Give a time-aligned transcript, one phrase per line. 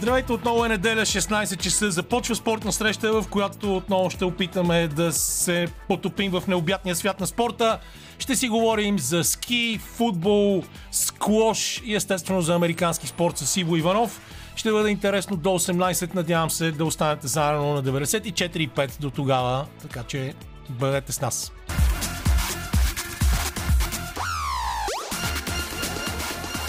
[0.00, 1.90] Здравейте, отново е неделя, 16 часа.
[1.90, 7.26] Започва спортна среща, в която отново ще опитаме да се потопим в необятния свят на
[7.26, 7.78] спорта.
[8.18, 14.20] Ще си говорим за ски, футбол, склош и естествено за американски спорт с Иво Иванов.
[14.56, 16.14] Ще бъде интересно до 18.
[16.14, 20.34] Надявам се да останете заедно на 94,5 до тогава, така че
[20.68, 21.52] бъдете с нас.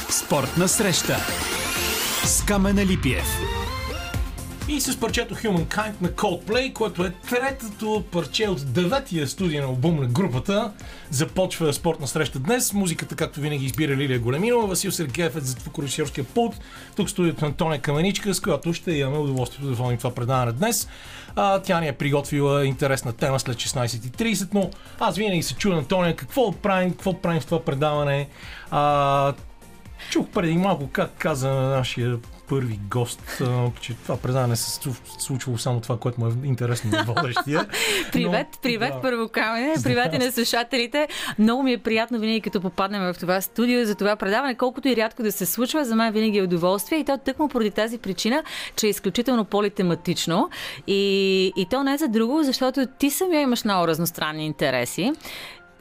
[0.09, 1.17] Спортна среща
[2.41, 3.39] с Камена Липиев.
[4.67, 9.99] И с парчето Humankind на Coldplay, което е третото парче от деветия студия на албум
[9.99, 10.71] на групата.
[11.09, 12.73] Започва спортна среща днес.
[12.73, 16.59] Музиката, както винаги, избира Лилия Големинова, Васил Сергеев е за звукорежисьорския пулт.
[16.95, 20.87] Тук студиото на Антония Каменичка, с която ще имаме удоволствието да водим това предаване днес.
[21.35, 24.69] А, тя ни е приготвила интересна тема след 16.30, но
[24.99, 28.27] аз винаги се чуя, Антония, какво правим, какво правим в това предаване.
[28.71, 29.33] А,
[30.09, 32.19] Чух преди малко как каза нашия
[32.51, 33.41] първи гост,
[33.81, 34.79] че това предаване се
[35.19, 37.67] случвало само това, което му е интересно на водещия.
[38.11, 39.01] привет, Но, привет, да.
[39.01, 41.07] първо камене, привет и на слушателите.
[41.39, 44.95] Много ми е приятно винаги като попаднем в това студио за това предаване, колкото и
[44.95, 48.43] рядко да се случва, за мен винаги е удоволствие и то тъкмо поради тази причина,
[48.75, 50.49] че е изключително политематично
[50.87, 55.13] и, и то не е за друго, защото ти самия имаш много разностранни интереси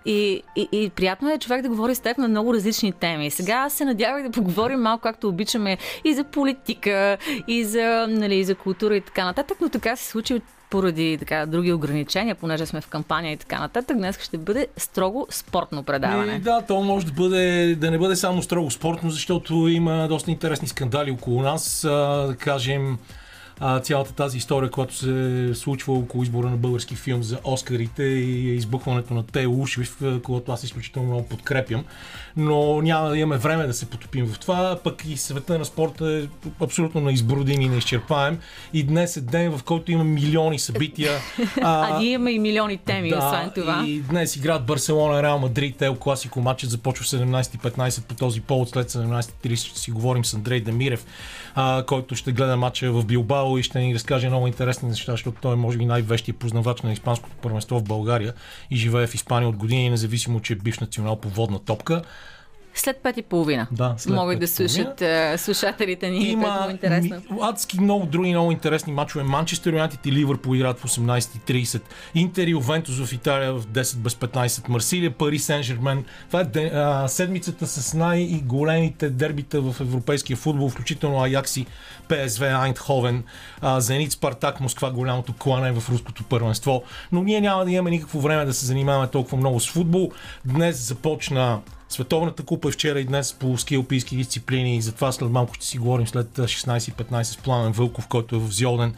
[0.05, 3.31] и, и, и приятно е човек да говори с теб на много различни теми.
[3.31, 8.35] Сега аз се надявах да поговорим малко, както обичаме, и за политика, и за, нали,
[8.35, 10.41] и за култура и така нататък, но така се случи
[10.71, 15.27] поради така, други ограничения, понеже сме в кампания и така нататък, днес ще бъде строго
[15.31, 16.35] спортно предаване.
[16.35, 20.31] И, да, то може да, бъде, да не бъде само строго спортно, защото има доста
[20.31, 21.85] интересни скандали около нас.
[21.85, 21.91] А,
[22.27, 22.99] да кажем,
[23.83, 29.15] цялата тази история, която се случва около избора на български филм за Оскарите и избухването
[29.15, 31.85] на Те Ушвив, когато аз изключително много подкрепям.
[32.37, 36.13] Но няма да имаме време да се потопим в това, пък и света на спорта
[36.13, 38.39] е абсолютно неизбродим и неизчерпаем.
[38.73, 41.13] И днес е ден, в който има милиони събития.
[41.63, 43.85] А, а ние имаме и милиони теми, да, освен това.
[43.87, 46.41] И днес играят Барселона, Реал Мадрид, Ел Класико.
[46.41, 48.69] Матчът започва в 17.15 по този повод.
[48.69, 51.07] След 17.30 ще си говорим с Андрей Демирев,
[51.55, 55.41] а, който ще гледа матча в Билбао и ще ни разкаже много интересни неща, защото
[55.43, 58.35] той е може би най-вещия познавач на испанското първенство в България
[58.71, 62.03] и живее в Испания от години, независимо, че е бивш национал по водна топка.
[62.75, 63.67] След пет и половина.
[63.73, 66.29] Да, след Могат да слушат uh, слушателите ни.
[66.29, 67.17] Има много интересно.
[67.31, 69.25] Ми, адски много други много интересни мачове.
[69.25, 71.83] Манчестър Юнайтед и Ливърпул играят в 18.30.
[72.15, 74.69] Интер и Овентус в Италия в 10 без 15.
[74.69, 76.05] Марсилия, Пари, Сен Жермен.
[76.27, 81.67] Това е де, а, седмицата с най-големите дербита в европейския футбол, включително Аякси,
[82.09, 83.25] ПСВ, Айнтховен,
[83.79, 86.83] Зенит, Спартак, Москва, голямото клане в руското първенство.
[87.13, 90.11] Но ние няма да имаме никакво време да се занимаваме толкова много с футбол.
[90.45, 91.61] Днес започна
[91.91, 95.67] Световната купа е вчера и днес по ски алпийски дисциплини и затова след малко ще
[95.67, 98.95] си говорим след 16-15 с Пламен Вълков, който е в Зьоден.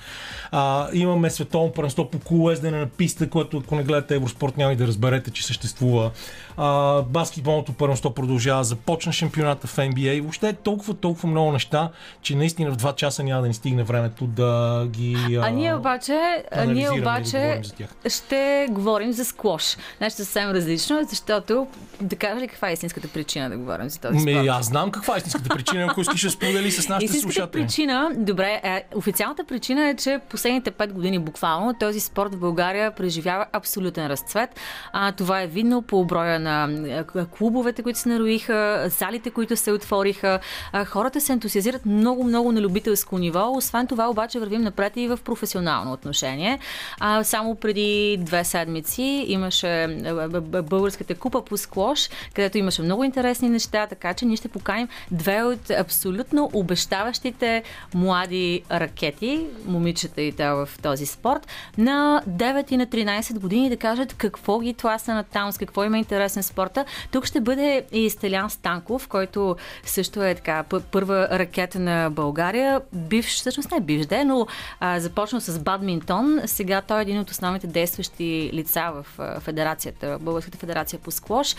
[0.50, 4.76] А, имаме световно първенство по колоездене на писта, което ако не гледате Евроспорт няма и
[4.76, 6.10] да разберете, че съществува.
[6.56, 10.20] А, баскетболното първенство продължава, започна шампионата в NBA.
[10.20, 11.90] Въобще е толкова, толкова много неща,
[12.22, 15.16] че наистина в 2 часа няма да ни стигне времето да ги.
[15.36, 17.60] А, а ние обаче, а ние обаче
[18.02, 19.76] да ще говорим за склош.
[20.00, 21.66] Нещо съвсем различно, защото
[22.00, 24.48] да кажа ли каква е истинската причина да говорим за този спорт?
[24.48, 27.62] Аз знам каква е истинската причина, ако искаш да сподели с нашите истинската слушатели.
[27.62, 32.94] причина, добре, е, официалната причина е, че последните 5 години буквално този спорт в България
[32.94, 34.60] преживява абсолютен разцвет.
[34.92, 36.68] А, това е видно по броя на
[37.30, 40.38] клубовете, които се нароиха, залите, които се отвориха.
[40.72, 43.52] А, хората се ентусиазират много, много на любителско ниво.
[43.56, 46.58] Освен това, обаче, вървим напред и в професионално отношение.
[47.00, 49.98] А, само преди две седмици имаше
[50.62, 55.42] Българската купа по склош, където имаше много интересни неща, така че ние ще поканим две
[55.42, 57.62] от абсолютно обещаващите
[57.94, 61.46] млади ракети, момичета и те в този спорт,
[61.78, 65.84] на 9 и на 13 години да кажат какво ги тласа на там, с какво
[65.84, 66.84] има интересен спорта.
[67.10, 72.80] Тук ще бъде и Стелян Станков, който също е така първа ракета на България.
[72.92, 74.46] Бивш, всъщност не е бивш, де, но
[74.80, 76.40] а, започна с бадминтон.
[76.46, 79.06] Сега той е един от основните действащи лица в
[79.40, 81.56] федерацията, Българската федерация по склош.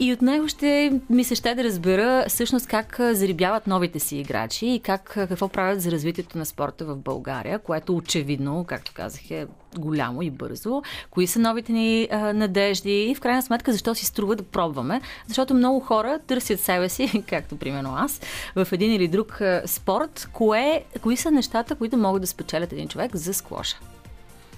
[0.00, 4.66] И от него ще ми се ще да разбера всъщност как зарибяват новите си играчи
[4.66, 9.46] и как, какво правят за развитието на спорта в България, което очевидно, както казах, е
[9.78, 10.82] голямо и бързо.
[11.10, 15.00] Кои са новите ни а, надежди и в крайна сметка защо си струва да пробваме?
[15.26, 18.20] Защото много хора търсят себе си, както примерно аз,
[18.56, 20.28] в един или друг спорт.
[20.32, 23.76] Кое, кои са нещата, които могат да спечелят един човек за склоша?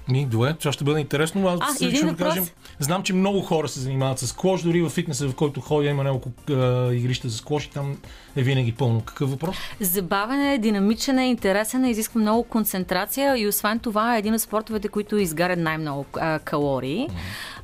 [0.08, 1.49] Ми, добре, това ще бъде интересно.
[1.49, 2.28] Аз А, да въпрос.
[2.28, 2.46] кажем,
[2.78, 6.05] знам, че много хора се занимават с клош, дори в фитнеса, в който ходя, има
[6.05, 7.96] няколко а, игрища с клош и там
[8.37, 9.00] е винаги пълно.
[9.00, 9.56] Какъв въпрос?
[9.81, 14.40] Забавен е, динамичен е, интересен е, изисква много концентрация и освен това е един от
[14.40, 17.08] спортовете, които изгарят най-много а, калории.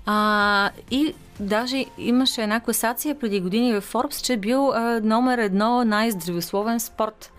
[0.07, 5.39] А, и даже имаше една класация преди години в Forbes, че е бил а, номер
[5.39, 7.33] едно най-здравословен спорт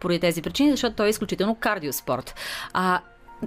[0.00, 2.34] поради тези причини, защото той е изключително кардиоспорт.
[2.72, 3.00] А,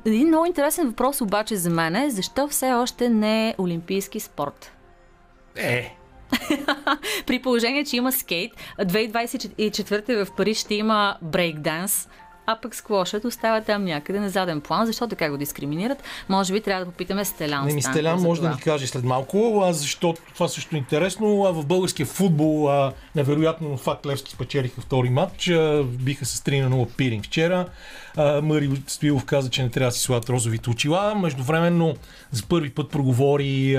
[0.05, 4.71] един много интересен въпрос обаче за мен е защо все още не е олимпийски спорт?
[5.55, 5.95] Е,
[7.27, 12.07] При положение, че има скейт, 2024 в Париж ще има брейкданс,
[12.45, 16.03] а пък склошът остава там някъде на заден план, защото така го дискриминират.
[16.29, 17.65] Може би трябва да попитаме Стелян.
[17.65, 21.45] Не ми Стелян може да ни каже след малко, а, защото това също е интересно.
[21.45, 25.49] А, в българския футбол а, невероятно факт Левски спечелиха втори матч.
[25.49, 27.65] А, биха с 3 на 0 Пиринг вчера.
[28.17, 31.15] Мари Стоилов каза, че не трябва да си слагат розовите очила.
[31.15, 31.95] Междувременно
[32.31, 33.73] за първи път проговори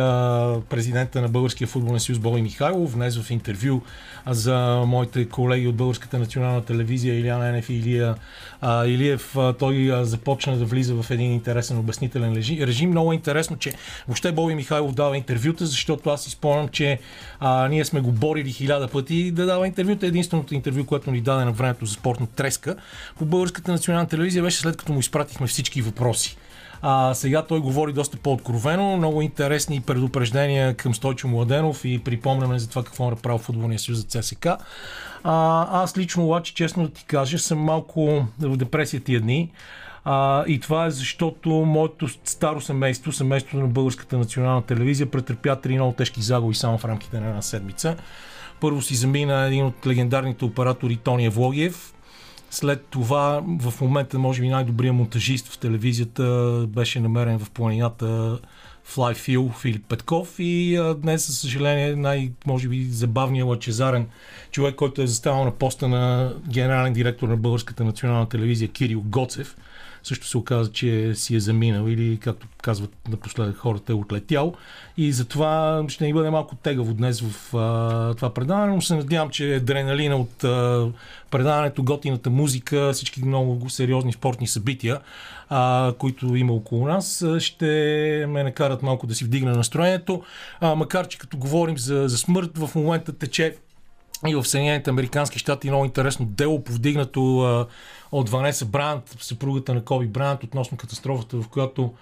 [0.71, 3.81] президента на Българския футболен съюз Боли Михайлов, днес в интервю
[4.27, 8.15] за моите колеги от Българската национална телевизия Иляна Енев и Илия
[8.87, 9.37] Илиев.
[9.59, 12.91] Той започна да влиза в един интересен обяснителен режим.
[12.91, 13.73] Много е интересно, че
[14.07, 16.99] въобще Боби Михайлов дава интервюта, защото аз си спомням, че
[17.41, 20.07] а, ние сме го борили хиляда пъти да дава интервюта.
[20.07, 22.77] Единственото интервю, което ни даде на времето за спортна треска
[23.19, 26.37] по Българската национална телевизия беше след като му изпратихме всички въпроси.
[26.83, 32.69] А, сега той говори доста по-откровено, много интересни предупреждения към Стойчо Младенов и припомняме за
[32.69, 34.47] това какво е направил футболния съюз за ЦСК.
[34.47, 34.59] А,
[35.83, 39.51] аз лично обаче, честно да ти кажа, съм малко в депресия тия дни.
[40.05, 45.75] А, и това е защото моето старо семейство, семейството на Българската национална телевизия, претърпя три
[45.75, 47.97] много тежки загуби само в рамките на една седмица.
[48.61, 51.94] Първо си замина един от легендарните оператори Тони Евлогиев,
[52.55, 58.39] след това, в момента, може би най-добрият монтажист в телевизията беше намерен в планината
[58.85, 60.35] Флайфил Филип Петков.
[60.39, 64.07] И а, днес, за съжаление, най- може би забавният лъчезарен
[64.51, 69.57] човек, който е заставал на поста на генерален директор на Българската национална телевизия Кирил Гоцев,
[70.05, 74.55] също се оказа, че си е заминал или, както казват напоследък хората, е отлетял.
[74.97, 79.31] И затова ще ни бъде малко тегаво днес в а, това предаване, но се надявам,
[79.31, 80.89] че адреналина от а,
[81.31, 85.01] предаването, готината музика, всички много сериозни спортни събития,
[85.49, 87.67] а, които има около нас, ще
[88.29, 90.23] ме накарат малко да си вдигна настроението.
[90.61, 93.57] А, макар, че като говорим за, за смърт, в момента тече
[94.27, 97.67] и в Съединените Американски щати много интересно дело, повдигнато
[98.13, 101.95] от Ванеса Брант, съпругата на Коби Брант, относно катастрофата, в която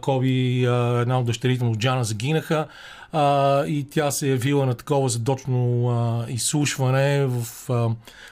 [0.00, 2.66] Коби, а, една от дъщерите му, Джана, загинаха.
[3.12, 7.88] А, и тя се е явила на такова задочно а, изслушване в, а,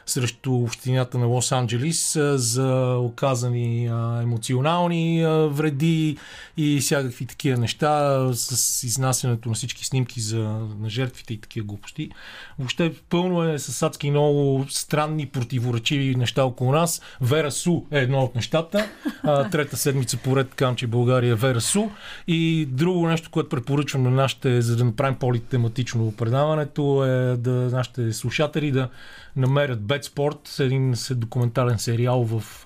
[0.06, 6.16] срещу общината на Лос-Анджелис а, за оказани а, емоционални а, вреди
[6.56, 10.42] и всякакви такива неща с изнасянето на всички снимки за,
[10.80, 12.10] на жертвите и такива глупости.
[12.58, 17.00] Въобще пълно е с адски много странни, противоречиви неща около нас.
[17.20, 18.88] Вера Су е едно от нещата.
[19.22, 21.90] А, трета седмица поред казвам, че България Вера Су.
[22.26, 28.12] И друго нещо, което препоръчвам на нашите, за да направим по-тематично предаването, е да нашите
[28.12, 28.88] слушатели да
[29.36, 32.64] намерят Бетспорт, един се- документален сериал в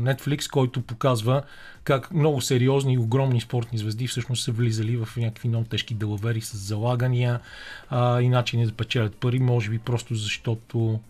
[0.00, 1.42] Netflix, който показва
[1.84, 6.40] как много сериозни и огромни спортни звезди всъщност са влизали в някакви много тежки делавери
[6.40, 7.40] с залагания
[7.90, 11.00] а, и начини да печелят пари, може би просто защото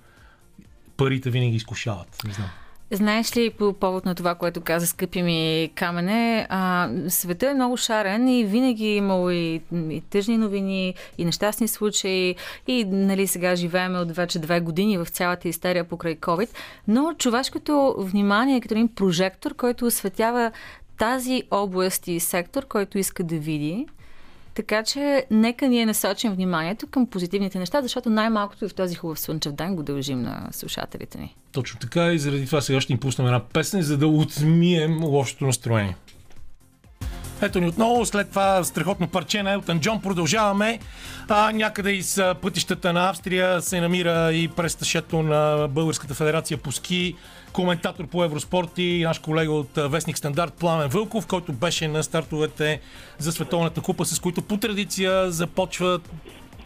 [0.96, 2.22] парите винаги изкушават.
[2.26, 2.48] Не знам.
[2.92, 7.76] Знаеш ли, по повод на това, което каза скъпи ми камене, а, света е много
[7.76, 13.56] шарен и винаги е имало и, и тъжни новини, и нещастни случаи, и нали, сега
[13.56, 16.48] живееме от вече две години в цялата истерия покрай COVID,
[16.88, 20.52] но човешкото внимание е като един прожектор, който осветява
[20.98, 23.86] тази област и сектор, който иска да види.
[24.54, 29.20] Така че нека ние насочим вниманието към позитивните неща, защото най-малкото и в този хубав
[29.20, 31.36] слънчев ден го дължим на слушателите ни.
[31.52, 35.44] Точно така и заради това сега ще им пуснем една песен, за да отмием лошото
[35.44, 35.96] настроение.
[37.42, 40.78] Ето ни отново, след това страхотно парче на Елтън Джон продължаваме.
[41.28, 47.16] А, някъде из пътищата на Австрия се намира и престъщето на Българската федерация по ски,
[47.52, 52.80] коментатор по Евроспорт и наш колега от Вестник Стандарт Пламен Вълков, който беше на стартовете
[53.18, 56.10] за Световната купа, с които по традиция започват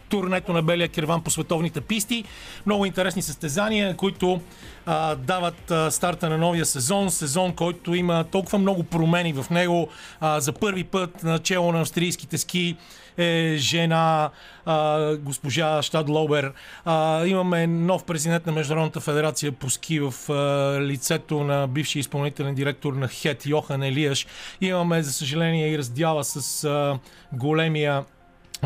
[0.09, 2.25] турнето на Белия керван по световните писти.
[2.67, 4.41] Много интересни състезания, които
[4.87, 7.11] а, дават а, старта на новия сезон.
[7.11, 9.89] Сезон, който има толкова много промени в него.
[10.21, 12.77] А, за първи път начало на австрийските ски
[13.19, 14.31] е жена,
[14.67, 16.53] а, госпожа Штадлобер.
[16.85, 20.35] А, имаме нов президент на Международната федерация по ски в а,
[20.81, 24.27] лицето на бившия изпълнителен директор на ХЕТ Йохан Елияш.
[24.61, 26.99] Имаме, за съжаление, и раздяла с а,
[27.33, 28.05] големия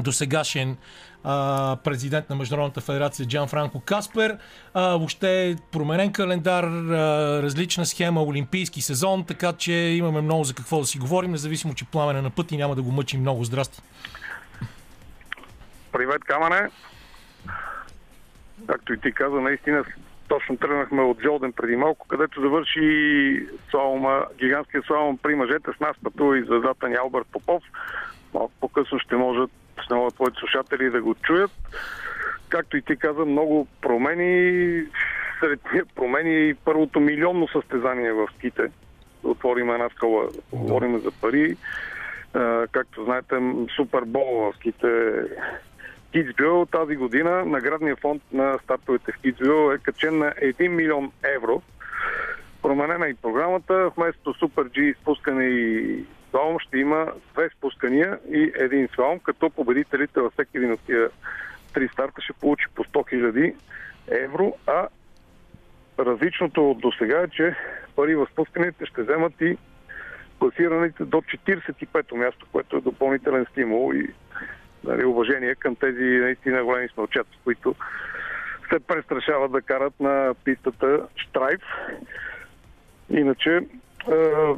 [0.03, 0.77] досегашен
[1.25, 4.39] а, президент на Международната федерация Джан Франко Каспер.
[4.75, 10.81] А, въобще променен календар, а, различна схема, олимпийски сезон, така че имаме много за какво
[10.81, 13.45] да си говорим, независимо, че пламена на път и няма да го мъчим много.
[13.45, 13.83] Здрасти!
[15.93, 16.69] Привет, Камане!
[18.67, 19.85] Както и ти каза, наистина
[20.29, 25.71] точно тръгнахме от Жолден преди малко, където завърши слалома, гигантския слалом при мъжете.
[25.77, 27.63] С нас пътува и звездата ни Алберт Попов.
[28.35, 29.51] Малко по-късно ще можат,
[29.91, 31.51] могат твоите слушатели да го чуят.
[32.49, 34.83] Както и ти каза, много промени.
[35.41, 38.63] Сред тия промени и първото милионно състезание в ските.
[39.23, 41.57] Отворим една скола, говорим за пари.
[42.73, 43.35] Както знаете,
[43.77, 44.89] Супербол в ските
[46.13, 51.63] Китсбил тази година наградният фонд на стартовете в Китсбил е качен на 1 милион евро.
[52.63, 53.91] Променена е и програмата.
[53.97, 60.21] Вместо Супер G спускане и слалом ще има две спускания и един слалом, като победителите
[60.21, 61.09] във всеки един от тия
[61.75, 63.55] три старта ще получи по 100 000
[64.09, 64.89] евро, а
[65.99, 67.55] различното от до сега е, че
[67.97, 69.57] пари в спусканите ще вземат и
[70.39, 74.09] класираните до 45-то място, което е допълнителен стимул и
[74.85, 77.75] нали, уважение към тези наистина големи смълчата, които
[78.73, 81.63] се престрашават да карат на пистата Штрайф.
[83.11, 83.61] Иначе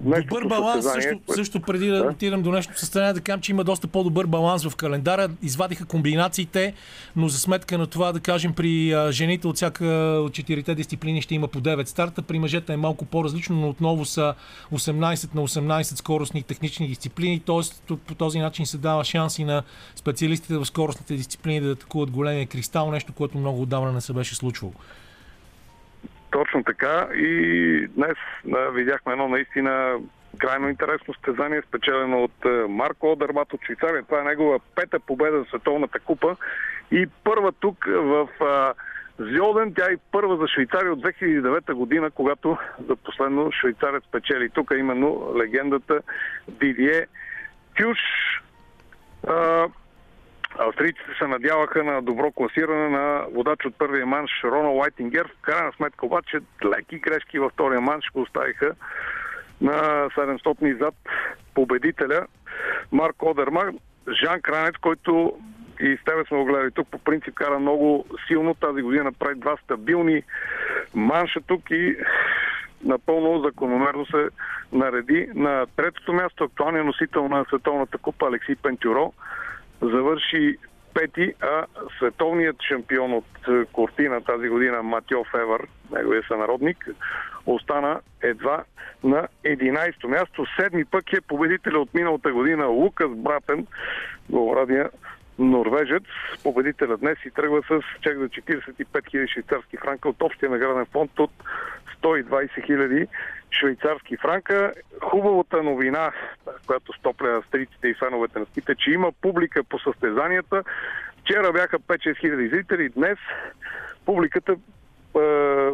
[0.01, 3.65] добър баланс, също, също преди да, да отидем до нещо състояние, да кажем, че има
[3.65, 5.29] доста по-добър баланс в календара.
[5.43, 6.75] Извадиха комбинациите,
[7.17, 9.87] но за сметка на това, да кажем, при жените от всяка
[10.25, 12.23] от четирите дисциплини ще има по 9 старта.
[12.23, 14.35] При мъжете е малко по-различно, но отново са
[14.73, 17.95] 18 на 18 скоростни технични дисциплини, т.е.
[17.97, 19.63] по този начин се дава шанси на
[19.97, 24.35] специалистите в скоростните дисциплини да атакуват големия кристал, нещо, което много отдавна не се беше
[24.35, 24.73] случвало.
[26.31, 28.17] Точно така и днес
[28.73, 29.99] видяхме едно наистина
[30.39, 34.03] крайно интересно стезание, спечелено от Марко Одермат от Швейцария.
[34.03, 36.37] Това е негова пета победа за Световната купа
[36.91, 38.75] и първа тук в а,
[39.19, 39.75] Зьоден.
[39.75, 42.59] Тя е първа за Швейцария от 2009 година, когато
[42.89, 44.51] за последно швейцарец печели.
[44.51, 46.01] Тук е именно легендата
[46.49, 47.07] Дидие
[47.77, 47.99] Кюш.
[50.59, 55.29] Австрийците се надяваха на добро класиране на водач от първия манш Рона Лайтингер.
[55.29, 58.75] В крайна сметка обаче леки грешки във втория манш го оставиха
[59.61, 59.73] на
[60.11, 60.95] 700 зад
[61.55, 62.27] победителя
[62.93, 63.79] Марк Одерман.
[64.25, 65.33] Жан Кранец, който
[65.81, 68.55] и с тебе сме го гледали тук, по принцип кара много силно.
[68.55, 70.23] Тази година прави два стабилни
[70.95, 71.97] манша тук и
[72.85, 74.29] напълно закономерно се
[74.73, 79.13] нареди на третото място актуалния носител на Световната купа Алексей Пентюро
[79.83, 80.57] завърши
[80.95, 81.67] пети, а
[81.99, 86.89] световният шампион от е, Кортина тази година Матьо Февър, неговия сънародник,
[87.47, 88.65] остана едва
[89.05, 90.47] на 11-то място.
[90.61, 93.67] Седми пък е победителя от миналата година Лукас Братен,
[94.31, 94.91] говорадия
[95.39, 96.03] норвежец.
[96.43, 101.19] Победителя днес и тръгва с чек за 45 000 швейцарски франка от общия награден фонд
[101.19, 101.31] от
[102.03, 103.07] 120 000
[103.53, 104.73] швейцарски франка.
[105.03, 106.13] Хубавата новина,
[106.67, 110.65] която стопля австрийците и феновете на ските, че има публика по състезанията.
[111.21, 113.19] Вчера бяха 5-6 хиляди зрители, днес
[114.07, 114.57] публиката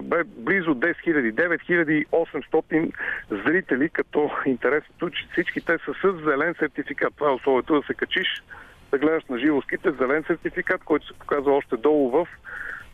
[0.02, 2.92] бе близо 10 000, 9800
[3.30, 7.14] зрители, като интересното, че всички те са с зелен сертификат.
[7.16, 8.42] Това е условието да се качиш,
[8.90, 12.28] да гледаш на живо ските, зелен сертификат, който се показва още долу в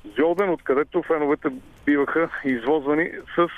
[0.05, 1.49] Зьоден, откъдето феновете
[1.87, 3.49] биваха извозвани с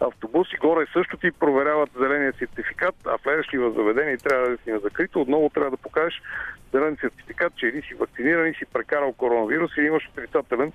[0.00, 0.56] автобуси.
[0.56, 4.70] Горе също ти проверяват зеления сертификат, а влезеш ли в заведение и трябва да си
[4.70, 6.22] на закрито, отново трябва да покажеш
[6.72, 10.72] зелен сертификат, че или си вакциниран, или си прекарал коронавирус, или имаш отрицателен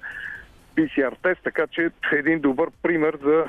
[0.78, 3.46] PCR тест, така че е един добър пример за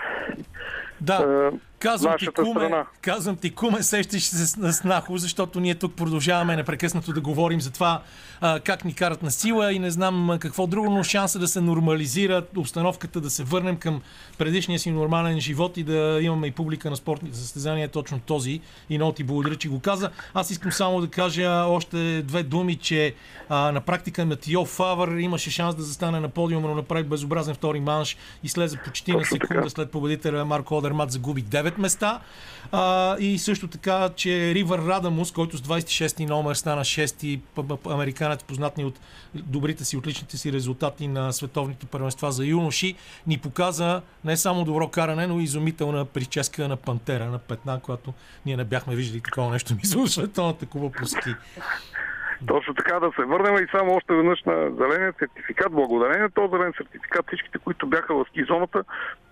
[1.01, 1.53] да.
[1.79, 7.13] Казвам ти, куме, казвам ти, куме, сещаш се с Нахо, защото ние тук продължаваме непрекъснато
[7.13, 8.03] да говорим за това
[8.41, 11.61] а, как ни карат на сила и не знам какво друго, но шанса да се
[11.61, 14.03] нормализира обстановката, да се върнем към
[14.39, 18.61] предишния си нормален живот и да имаме и публика на спортните състезания е точно този.
[18.91, 20.11] И много ти благодаря, че го каза.
[20.35, 23.15] Аз искам само да кажа още две думи, че
[23.49, 27.81] а, на практика Матио Фавър имаше шанс да застане на подиума, но направи безобразен втори
[27.81, 32.21] манш и слезе почти на секунда след победителя Марко Andermatt загуби 9 места.
[32.73, 37.41] А, и също така, че Ривър Радамус, който с 26-ти номер стана 6-ти
[37.91, 39.01] американец, познат ни от
[39.35, 42.97] добрите си, отличните си резултати на световните първенства за юноши,
[43.27, 48.15] ни показа не само добро каране, но и изумителна прическа на пантера на петна, която
[48.47, 51.35] ние не бяхме виждали такова нещо мисля в световната куба по ски.
[52.47, 55.73] Точно така да се върнем и само още веднъж на зеления сертификат.
[55.73, 58.85] Благодарение на този зелен сертификат всичките, които бяха в ски зоната,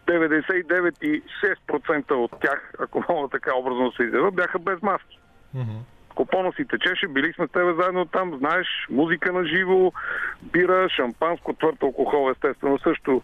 [0.06, 5.18] 99,6% от тях, ако мога така образно се изява, бяха без маски.
[5.56, 5.78] Mm-hmm.
[6.14, 9.92] Купона си течеше, били сме с тебе заедно там, знаеш, музика на живо,
[10.42, 13.22] бира, шампанско, твърд алкохол, естествено също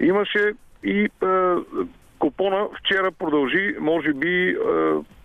[0.00, 0.52] имаше
[0.84, 1.08] и е,
[2.18, 4.54] купона вчера продължи, може би, е,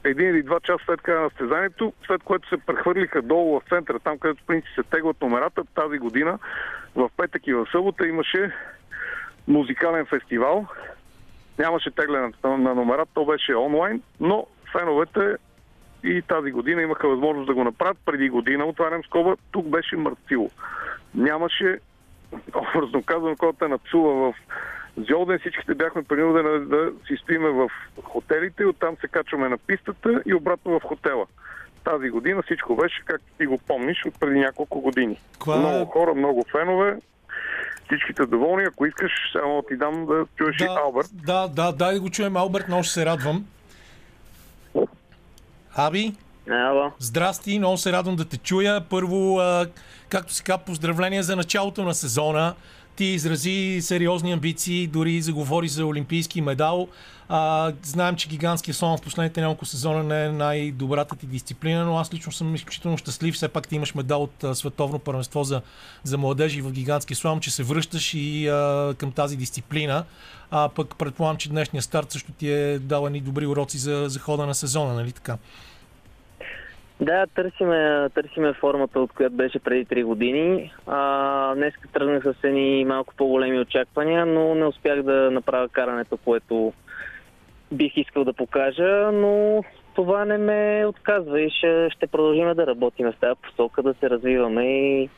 [0.03, 3.99] един или два часа след края на стезанието, след което се прехвърлиха долу в центъра,
[3.99, 5.63] там където принци се теглят номерата.
[5.75, 6.39] Тази година
[6.95, 8.51] в петък и в събота имаше
[9.47, 10.65] музикален фестивал.
[11.59, 15.35] Нямаше тегляне на номера, то беше онлайн, но феновете
[16.03, 17.97] и тази година имаха възможност да го направят.
[18.05, 20.49] Преди година, отварям скоба, тук беше мъртвило.
[21.15, 21.79] Нямаше,
[22.55, 24.35] образно казвам, който е нацува в
[24.97, 27.69] Зьолден, всичките бяхме принудени да си спиме в
[28.03, 31.25] хотелите и оттам се качваме на пистата и обратно в хотела.
[31.83, 35.19] Тази година всичко беше, както ти го помниш, от преди няколко години.
[35.39, 35.57] Ква...
[35.57, 36.97] Много хора, много фенове,
[37.85, 38.63] всичките доволни.
[38.63, 41.09] Ако искаш, само ти дам да чуеш да, и Алберт.
[41.13, 43.45] Да, да, дай да го чуем Алберт, много ще се радвам.
[45.75, 46.13] Аби?
[46.49, 46.91] Ало.
[46.99, 48.81] Здрасти, много се радвам да те чуя.
[48.89, 49.41] Първо,
[50.09, 52.55] както се казва, поздравления за началото на сезона.
[52.95, 56.87] Ти изрази сериозни амбиции, дори заговори за олимпийски медал.
[57.29, 61.97] А, знаем, че гигантския слон в последните няколко сезона не е най-добрата ти дисциплина, но
[61.97, 63.35] аз лично съм изключително щастлив.
[63.35, 65.61] Все пак ти имаш медал от а, световно първенство за,
[66.03, 70.03] за младежи в гигантския слон, че се връщаш и а, към тази дисциплина.
[70.51, 74.19] А пък предполагам, че днешния старт също ти е дал едни добри уроци за, за
[74.19, 75.37] хода на сезона, нали така?
[77.01, 80.73] Да, търсиме, търсиме формата, от която беше преди 3 години.
[80.87, 86.73] А, днес тръгнах с едни малко по-големи очаквания, но не успях да направя карането, което
[87.71, 89.63] бих искал да покажа, но
[89.95, 94.09] това не ме отказва и ще, ще продължим да работим в тази посока, да се
[94.09, 95.09] развиваме и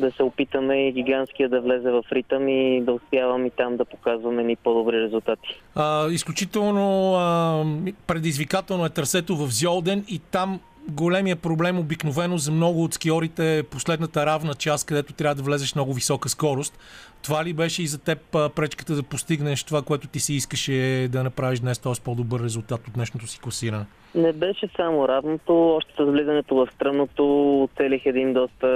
[0.00, 3.84] да се опитаме и гигантския да влезе в ритъм и да успявам и там да
[3.84, 5.60] показваме ни по-добри резултати.
[5.74, 7.64] А, изключително а,
[8.06, 13.62] предизвикателно е търсето в Зьолден и там големия проблем обикновено за много от скиорите е
[13.62, 16.78] последната равна част, където трябва да влезеш много висока скорост.
[17.22, 21.22] Това ли беше и за теб пречката да постигнеш това, което ти си искаше да
[21.22, 21.92] направиш днес, т.е.
[22.04, 23.84] по-добър резултат от днешното си класиране?
[24.14, 25.76] Не беше само равното.
[25.76, 28.66] Още с влизането в стръмното целих един доста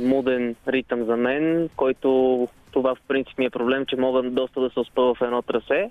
[0.00, 4.70] муден ритъм за мен, който това в принцип ми е проблем, че мога доста да
[4.70, 5.90] се успя в едно трасе.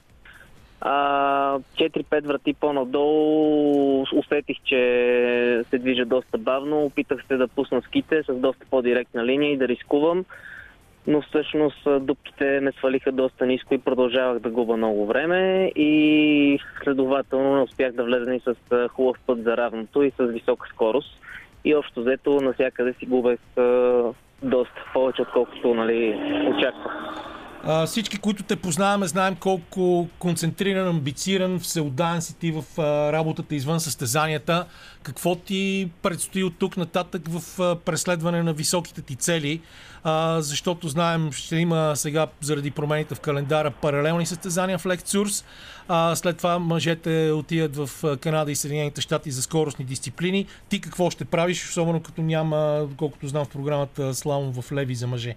[0.82, 6.86] 4-5 врати по-надолу усетих, че се движа доста бавно.
[6.86, 10.26] Опитах се да пусна ските с доста по-директна линия и да рискувам.
[11.08, 17.56] Но всъщност дупките ме свалиха доста ниско и продължавах да губа много време и следователно
[17.56, 18.56] не успях да влезна и с
[18.90, 21.22] хубав път за равното и с висока скорост.
[21.66, 23.40] И общо взето навсякъде си губех
[24.44, 26.20] доста повече, отколкото нали,
[26.58, 26.94] очаквах.
[27.68, 33.56] А, всички, които те познаваме, знаем колко концентриран, амбициран, всеотдаен си ти в а, работата
[33.56, 34.66] извън състезанията.
[35.04, 39.62] Какво ти предстои от тук нататък в а, преследване на високите ти цели?
[40.04, 45.46] А, защото знаем, ще има сега заради промените в календара паралелни състезания в Лекцурс.
[45.88, 50.46] А, след това мъжете отиват в Канада и Съединените щати за скоростни дисциплини.
[50.70, 55.08] Ти какво ще правиш, особено като няма, колкото знам в програмата Славом в Леви за
[55.08, 55.36] мъже?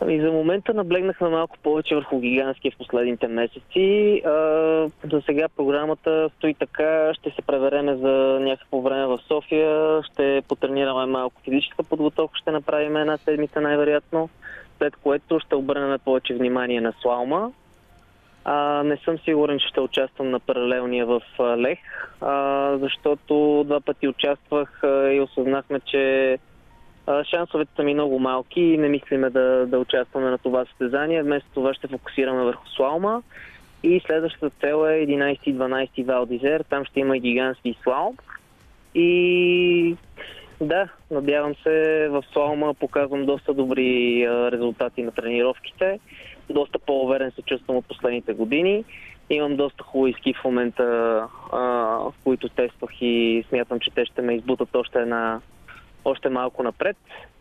[0.00, 4.22] Ами за момента наблегнахме малко повече върху гигантския в последните месеци.
[4.24, 4.30] А,
[5.12, 7.14] за сега програмата стои така.
[7.14, 10.02] Ще се превереме за някакво време в София.
[10.02, 12.38] Ще потренираме малко физическа подготовка.
[12.38, 14.28] Ще направим една седмица най-вероятно.
[14.78, 17.50] След което ще обърнем повече внимание на слаума.
[18.44, 21.78] А, не съм сигурен, че ще участвам на паралелния в Лех,
[22.20, 26.38] а, защото два пъти участвах и осъзнахме, че
[27.30, 31.22] Шансовете са ми много малки и не мислиме да, да участваме на това състезание.
[31.22, 33.22] Вместо това ще фокусираме върху слалма.
[33.82, 36.64] И следващата цел е 11 и 12 Вал Дизер.
[36.70, 38.16] Там ще има гигантски слалм.
[38.94, 39.96] И
[40.60, 46.00] да, надявам се в слалма показвам доста добри резултати на тренировките.
[46.50, 48.84] Доста по-уверен се чувствам от последните години.
[49.30, 50.84] Имам доста хубави ски в момента,
[51.52, 55.40] в които тествах и смятам, че те ще ме избутат още една
[56.04, 56.96] още малко напред.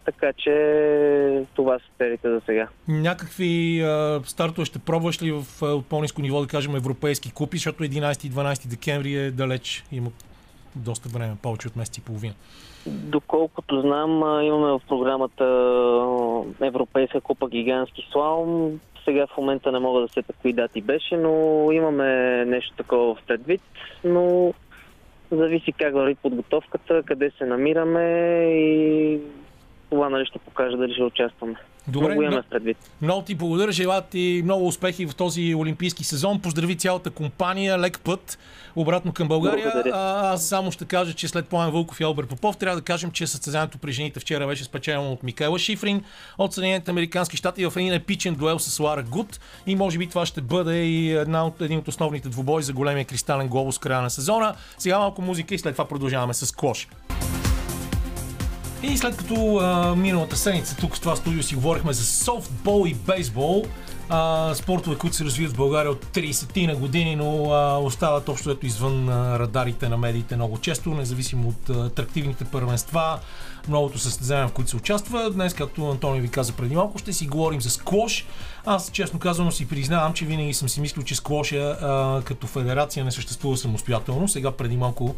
[0.05, 2.67] Така че това са целите за сега.
[2.87, 7.57] Някакви а, стартове ще пробваш ли в, а, от по-низко ниво, да кажем, европейски купи,
[7.57, 9.83] защото 11 и 12 декември е далеч.
[9.91, 10.09] Има
[10.75, 12.33] доста време, повече от месец и половина.
[12.87, 14.11] Доколкото знам,
[14.43, 15.45] имаме в програмата
[16.61, 18.79] Европейска купа Гигантски слалом.
[19.05, 22.05] Сега в момента не мога да се кои дати беше, но имаме
[22.45, 23.61] нещо такова в предвид.
[24.03, 24.53] Но
[25.35, 28.01] зависи как върви подготовката, къде се намираме
[28.53, 29.19] и
[29.93, 31.55] това нали, ще покаже дали ще участваме.
[31.87, 32.77] Добре, много имаме предвид.
[33.01, 36.41] Много ти благодаря, желая ти много успехи в този олимпийски сезон.
[36.41, 38.39] Поздрави цялата компания, лек път
[38.75, 39.71] обратно към България.
[39.73, 39.91] Благодаря.
[39.95, 43.11] А, аз само ще кажа, че след Пламен Вълков и Албер Попов трябва да кажем,
[43.11, 46.03] че състезанието при жените вчера беше спечелено от Микайла Шифрин
[46.37, 49.39] от Съединените Американски щати в един епичен дуел с Лара Гуд.
[49.67, 53.05] И може би това ще бъде и една от, един от основните двубои за големия
[53.05, 54.55] кристален глобус края на сезона.
[54.77, 56.87] Сега малко музика и след това продължаваме с клош.
[58.83, 62.93] И след като а, миналата седмица тук в това студио си говорихме за софтбол и
[62.93, 63.65] бейсбол,
[64.09, 68.51] а, спортове, които се развиват в България от 30 на години, но а, остават общо
[68.51, 73.19] ето извън а, радарите на медиите много често, независимо от а, атрактивните първенства,
[73.67, 75.31] многото състезания, в които се участва.
[75.31, 78.25] Днес, както Антони ви каза преди малко, ще си говорим за сквош.
[78.65, 83.05] Аз, честно казано, си признавам, че винаги съм си мислил, че сквоша а, като федерация
[83.05, 84.27] не съществува самостоятелно.
[84.27, 85.15] Сега преди малко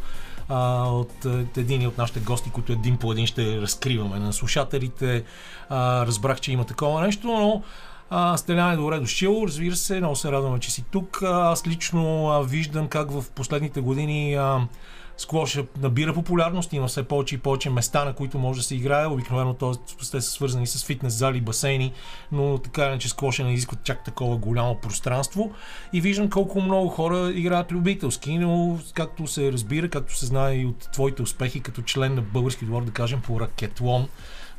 [0.48, 5.24] а, от, от един от нашите гости, които един по един ще разкриваме на слушателите.
[5.68, 7.62] А, разбрах, че има такова нещо, но
[8.10, 11.22] а, Стелян е добре дошъл, разбира се, много се радваме, че си тук.
[11.22, 14.68] Аз лично виждам как в последните години а,
[15.16, 19.06] сквоша набира популярност, има все повече и повече места, на които може да се играе.
[19.06, 21.92] Обикновено то, те са свързани с фитнес зали, басейни,
[22.32, 25.52] но така иначе сквоша не изискват чак такова голямо пространство.
[25.92, 30.66] И виждам колко много хора играят любителски, но както се разбира, както се знае и
[30.66, 34.08] от твоите успехи като член на български двор, да кажем, по ракетлон,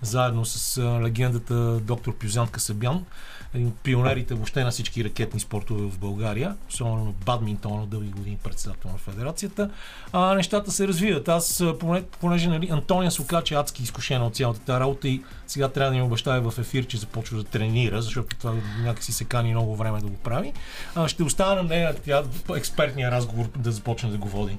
[0.01, 3.05] заедно с легендата доктор Пюзян Касабян,
[3.53, 8.37] един от пионерите въобще на всички ракетни спортове в България, особено на бадминтона, дълги години
[8.43, 9.69] председател на федерацията.
[10.13, 11.27] А, нещата се развиват.
[11.29, 15.69] Аз, поне, понеже нали, Антония Сукач е адски изкушена от цялата тази работа и сега
[15.69, 19.51] трябва да ни обещае в ефир, че започва да тренира, защото това някакси се кани
[19.51, 20.53] много време да го прави.
[20.95, 22.23] А, ще оставя на нея тя,
[22.55, 24.57] експертния разговор да започне да го води.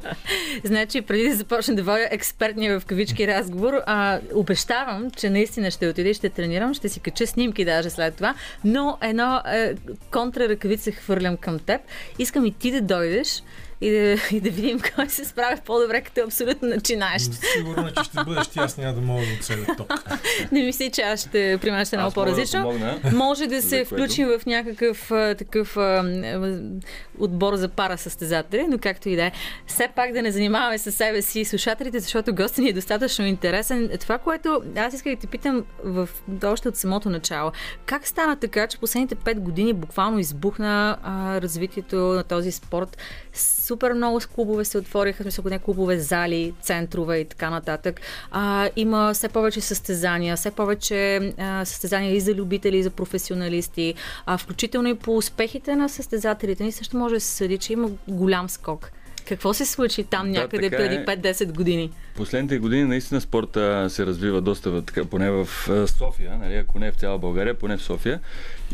[0.64, 5.88] Значи, преди да започна да водя експертния в кавички разговор, а, обещавам, че наистина ще
[5.88, 9.74] отида и ще тренирам, ще си кача снимки даже след това, но едно е,
[10.10, 11.80] контраръкавица хвърлям към теб.
[12.18, 13.42] Искам и ти да дойдеш
[13.80, 17.32] и да, и да видим кой се справя по-добре като абсолютно начинаещ.
[17.56, 19.92] Сигурно е, че ще бъдеш ти, аз няма да мога да оцеля ток.
[20.52, 22.62] Не мисли, че аз ще приема ще много да по-различно.
[22.62, 23.00] помогна.
[23.12, 25.76] Може да се включим в някакъв такъв
[27.18, 29.32] отбор за пара състезатели, но както и да е.
[29.66, 33.26] Все пак да не занимаваме с себе си и слушателите, защото гостът ни е достатъчно
[33.26, 33.90] интересен.
[34.00, 36.08] Това, което аз исках да те питам в,
[36.44, 37.52] още от самото начало.
[37.86, 42.96] Как стана така, че последните 5 години буквално избухна а, развитието на този спорт?
[43.68, 48.00] Супер много клубове се отвориха, смисъл не клубове, зали, центрове и така нататък.
[48.30, 53.94] А, има все повече състезания, все повече а, състезания и за любители, и за професионалисти,
[54.26, 57.90] а, включително и по успехите на състезателите ни също може да се съди, че има
[58.08, 58.90] голям скок.
[59.28, 61.04] Какво се случи там Да, някъде преди е.
[61.04, 61.90] 5-10 години?
[62.16, 65.48] Последните години наистина спорта се развива доста, така, поне в
[65.98, 68.20] София, нали, ако не е в цяла България, поне в София.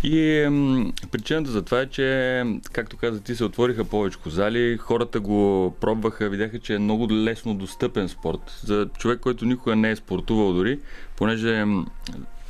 [0.03, 5.21] И м, причината за това е, че, както каза ти, се отвориха повече зали, хората
[5.21, 8.61] го пробваха, видяха, че е много лесно достъпен спорт.
[8.65, 10.79] За човек, който никога не е спортувал дори,
[11.17, 11.65] понеже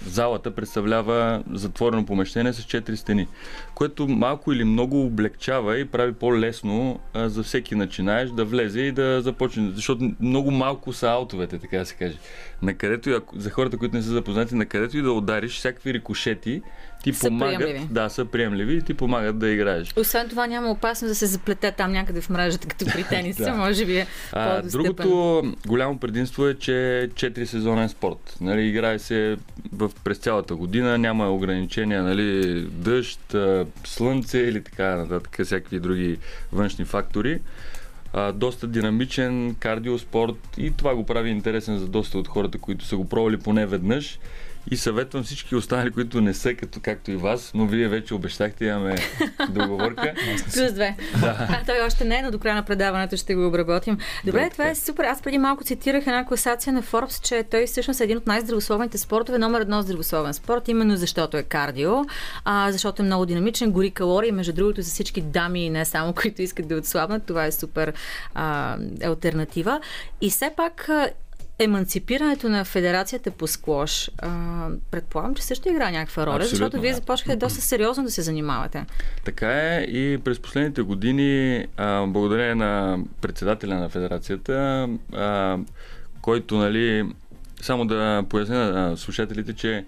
[0.06, 3.28] залата представлява затворено помещение с четири стени,
[3.74, 9.22] което малко или много облегчава и прави по-лесно за всеки начинаеш да влезе и да
[9.22, 9.70] започне.
[9.74, 12.16] Защото много малко са аутовете, така да се каже.
[12.62, 15.56] На където, и ако- за хората, които не са запознати, на където и да удариш,
[15.56, 16.62] всякакви рикошети
[17.04, 17.58] ти Са помагат.
[17.58, 17.86] приемливи.
[17.90, 19.92] Да, са приемливи и ти помагат да играеш.
[19.96, 23.52] Освен това няма опасност да се заплете там някъде в мрежата, като при тениса, Да.
[23.52, 28.36] може би е А, другото голямо предимство е, че е 4 сезонен спорт.
[28.40, 29.36] Нали, играе се
[29.72, 33.34] в, през цялата година, няма ограничения, нали, дъжд,
[33.84, 36.18] слънце или така нататък, всякакви други
[36.52, 37.40] външни фактори.
[38.12, 42.96] А, доста динамичен кардиоспорт и това го прави интересен за доста от хората, които са
[42.96, 44.18] го пробвали поне веднъж.
[44.70, 48.64] И съветвам всички останали, които не са като както и вас, но вие вече обещахте,
[48.64, 48.96] имаме
[49.48, 50.14] договорка.
[50.54, 50.96] Плюс две.
[51.22, 53.98] А, той още не е, но до края на предаването ще го обработим.
[54.24, 55.04] Добре, Да, това така е супер.
[55.04, 58.98] Аз преди малко цитирах една класация на Forbes, че той всъщност е един от най-здравословните
[58.98, 61.92] спортове, номер едно здравословен спорт, именно защото е кардио,
[62.44, 66.12] а, защото е много динамичен, гори калории, между другото за всички дами и не само,
[66.22, 67.92] които искат да отслабнат, това е супер
[68.34, 69.80] а, альтернатива.
[70.20, 70.90] И все пак
[71.58, 76.56] еманципирането на Федерацията по склош, а, предполагам, че също играе някаква роля, Абсолютно.
[76.56, 78.86] защото вие започнахте доста сериозно да се занимавате.
[79.24, 85.58] Така е и през последните години, а, благодарение на председателя на федерацията, а,
[86.20, 87.04] който, нали,
[87.62, 89.84] само да поясня на слушателите, че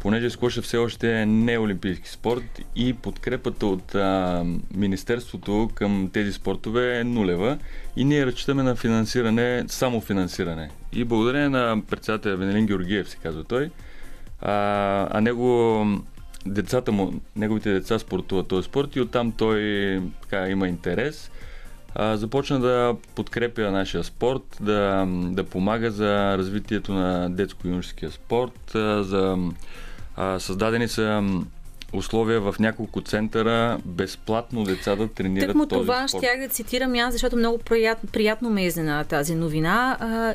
[0.00, 6.32] понеже скоша все още не е олимпийски спорт и подкрепата от а, Министерството към тези
[6.32, 7.58] спортове е нулева
[7.96, 10.70] и ние разчитаме на финансиране, само финансиране.
[10.92, 13.70] И благодарение на председателя Венелин Георгиев, се казва той,
[14.40, 14.52] а,
[15.10, 15.84] а него
[16.46, 21.30] децата му, неговите деца спортуват този спорт и оттам той така, има интерес.
[21.94, 29.02] А, започна да подкрепя нашия спорт, да, да помага за развитието на детско-юношеския спорт, а,
[29.02, 29.38] за,
[30.20, 31.22] а, създадени са
[31.92, 36.22] условия в няколко центъра безплатно деца да тренират Тък му този това спорт.
[36.24, 39.96] щях да цитирам аз, защото много приятно, приятно ме изненада тази новина.
[40.00, 40.34] А,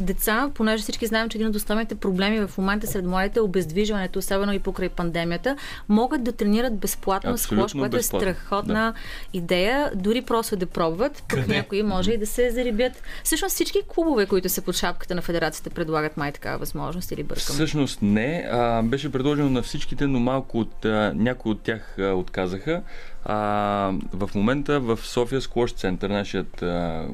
[0.00, 4.18] деца, понеже всички знаем, че един от основните проблеми в момента сред младите е обездвижването,
[4.18, 5.56] особено и покрай пандемията,
[5.88, 8.94] могат да тренират безплатно Абсолютно склош, което безплатно, е страхотна
[9.32, 11.56] идея, дори просто да пробват, пък Къде?
[11.56, 12.92] някои може и да се зарибят.
[13.24, 17.54] Всъщност всички клубове, които са под шапката на федерацията, предлагат май такава възможност или бъркам.
[17.54, 18.48] Всъщност не.
[18.50, 22.82] А, беше предложено на всичките, но малко от а, някои от тях а, отказаха.
[23.24, 23.36] А,
[24.12, 27.04] в момента в София Склош център, нашият а,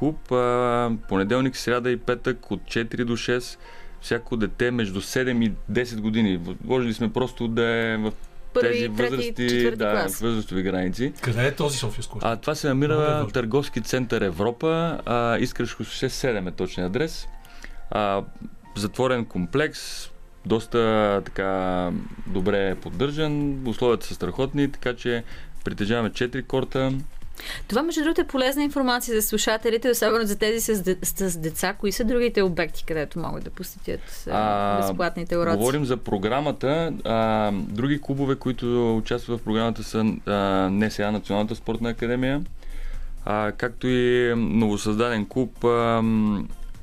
[0.00, 3.58] клуб, а, понеделник, сряда и петък от 4 до 6,
[4.00, 6.40] всяко дете между 7 и 10 години.
[6.64, 8.12] Вложили сме просто да е в
[8.54, 10.20] Първи, тези трети, възрасти, четвърти да, клас.
[10.20, 11.12] възрастови граници.
[11.20, 12.20] Къде е този София скоро?
[12.24, 13.30] А, това се Много е намира важно.
[13.30, 17.28] Търговски център Европа, а, Искръшко 6-7 е точния адрес.
[17.90, 18.22] А,
[18.76, 20.10] затворен комплекс,
[20.46, 21.90] доста така
[22.26, 25.24] добре поддържан, условията са страхотни, така че
[25.64, 26.92] притежаваме 4 корта.
[27.68, 31.74] Това, между другото, е полезна информация за слушателите, особено за тези с, де- с деца.
[31.74, 35.56] Кои са другите обекти, където могат да посетят а, А, безплатните уроци?
[35.56, 36.92] Говорим за програмата.
[37.04, 38.60] А, други клубове, които
[38.96, 40.32] участват в програмата са а,
[40.70, 42.42] НСА, Националната спортна академия,
[43.24, 46.02] а, както и новосъздаден клуб, а,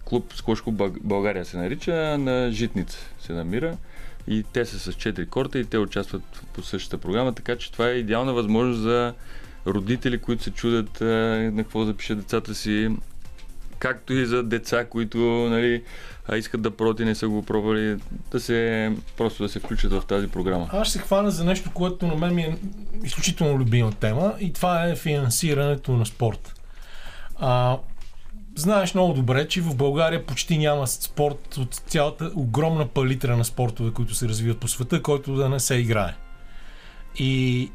[0.06, 3.78] клуб Скош клуб Бъл- България се нарича, на Житница се намира.
[4.28, 6.22] И те са с 4 корта и те участват
[6.54, 9.14] по същата програма, така че това е идеална възможност за
[9.68, 12.90] родители, които се чудят на какво запишат децата си,
[13.80, 15.18] както и за деца, които
[15.50, 15.84] нали,
[16.36, 17.98] искат да пробват и не са го пробвали,
[18.32, 20.70] да се, просто да се включат в тази програма.
[20.72, 22.58] Аз ще се хвана за нещо, което на мен ми е
[23.04, 26.54] изключително любима тема и това е финансирането на спорт.
[27.40, 27.78] А,
[28.56, 33.92] знаеш много добре, че в България почти няма спорт от цялата огромна палитра на спортове,
[33.92, 36.14] които се развиват по света, който да не се играе.
[37.20, 37.72] И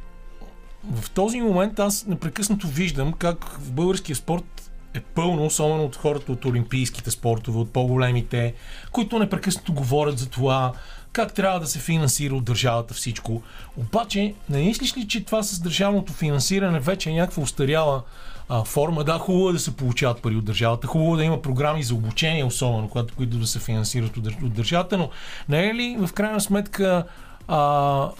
[0.90, 6.32] в този момент аз непрекъснато виждам как в българския спорт е пълно, особено от хората
[6.32, 8.54] от олимпийските спортове, от по-големите,
[8.92, 10.72] които непрекъснато говорят за това,
[11.12, 13.42] как трябва да се финансира от държавата всичко.
[13.76, 18.02] Обаче, не мислиш ли, че това с държавното финансиране вече е някаква устаряла
[18.48, 19.04] а, форма?
[19.04, 21.94] Да, хубаво е да се получават пари от държавата, хубаво е да има програми за
[21.94, 25.10] обучение, особено, които да се финансират от, от държавата, но
[25.48, 27.04] не е ли в крайна сметка
[27.48, 28.10] а,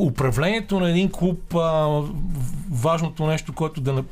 [0.00, 2.00] управлението на един клуб а,
[2.70, 4.04] важното нещо, което да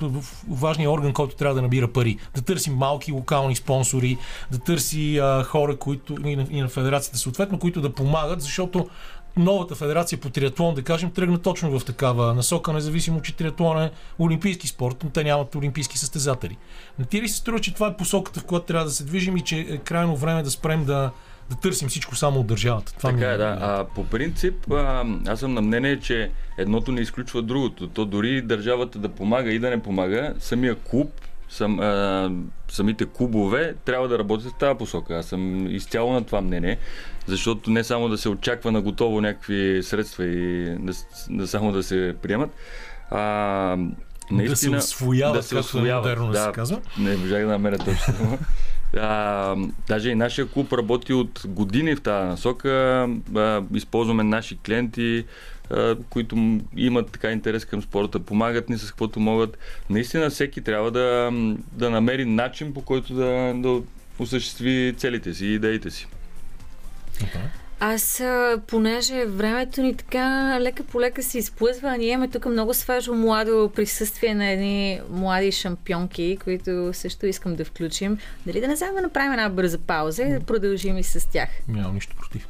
[0.51, 2.18] важният орган, който трябва да набира пари.
[2.35, 4.18] Да търси малки локални спонсори,
[4.51, 8.88] да търси а, хора, които и на, и на федерацията съответно, които да помагат, защото
[9.37, 13.90] новата федерация по триатлон, да кажем, тръгна точно в такава насока, независимо, че триатлон е
[14.18, 16.57] олимпийски спорт, но те нямат олимпийски състезатели.
[16.98, 19.37] Не ти ли се струва, че това е посоката, в която трябва да се движим
[19.37, 21.11] и че е крайно време да спрем да,
[21.53, 22.95] да търсим всичко само от държавата?
[22.99, 23.59] Това ми Така е, да.
[23.61, 27.88] А, по принцип, а, аз съм на мнение, че едното не изключва другото.
[27.88, 31.11] То дори държавата да помага и да не помага, самия клуб,
[31.49, 32.31] сам, а,
[32.69, 35.15] самите клубове трябва да работят в тази посока.
[35.15, 36.79] Аз съм изцяло на това мнение,
[37.27, 40.93] защото не само да се очаква на готово някакви средства и да,
[41.31, 42.51] да само да се приемат,
[43.11, 43.77] а,
[44.31, 46.45] наистина, да се освояват, да се е модерно да, да.
[46.45, 46.81] се казва.
[46.99, 48.38] Не можах да намеря точно.
[48.98, 49.57] А,
[49.88, 53.09] даже и нашия клуб работи от години в тази насока.
[53.37, 55.24] А, използваме наши клиенти,
[55.70, 59.59] а, които имат така интерес към спорта, помагат ни с каквото могат.
[59.90, 61.31] Наистина всеки трябва да,
[61.72, 63.83] да намери начин по който да, да
[64.18, 66.07] осъществи целите си и идеите си.
[67.85, 68.23] Аз,
[68.66, 73.14] понеже времето ни така лека по лека се изплъзва, а ние имаме тук много свежо
[73.14, 78.18] младо присъствие на едни млади шампионки, които също искам да включим.
[78.47, 81.49] Дали да не вземем да направим една бърза пауза и да продължим и с тях?
[81.68, 82.49] Нямам нищо против.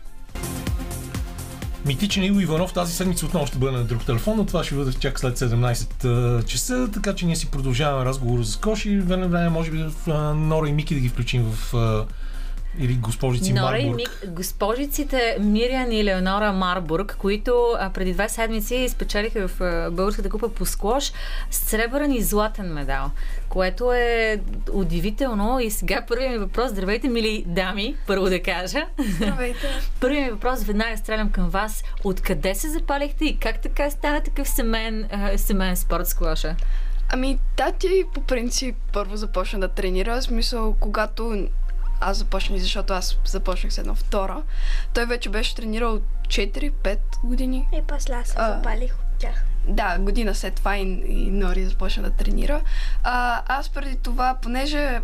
[1.87, 4.93] Митичен Иво Иванов тази седмица отново ще бъде на друг телефон, но това ще бъде
[4.93, 9.49] чак след 17 часа, така че ние си продължаваме разговор за скош и време време
[9.49, 11.75] може би в Нора и Мики да ги включим в
[12.79, 13.97] Или госпожици Нора и Марбург.
[13.97, 20.31] Мик, госпожиците Мириан и Леонора Марбург, които а, преди две седмици спечелиха в а, Българската
[20.31, 21.13] купа по склош
[21.51, 23.11] с сребърен и златен медал,
[23.49, 24.41] което е
[24.73, 25.61] удивително.
[25.61, 28.87] И сега първият ми въпрос, здравейте, мили дами, първо да кажа.
[29.17, 29.67] Здравейте.
[30.01, 31.85] Първият ми въпрос, веднага стрелям към вас.
[32.05, 36.57] Откъде се запалихте и как така стана такъв семен, а, семен спорт склоша?
[37.15, 40.21] Ами, тати по принцип първо започна да тренира.
[40.21, 41.47] В смисъл, когато
[42.03, 44.43] аз започнах, защото аз започнах с едно втора,
[44.95, 47.69] той вече беше тренирал 4-5 години.
[47.73, 49.45] И после аз се запалих от тях.
[49.69, 52.61] Да, година след това и, и Нори започна да тренира.
[53.03, 55.01] А, аз преди това, понеже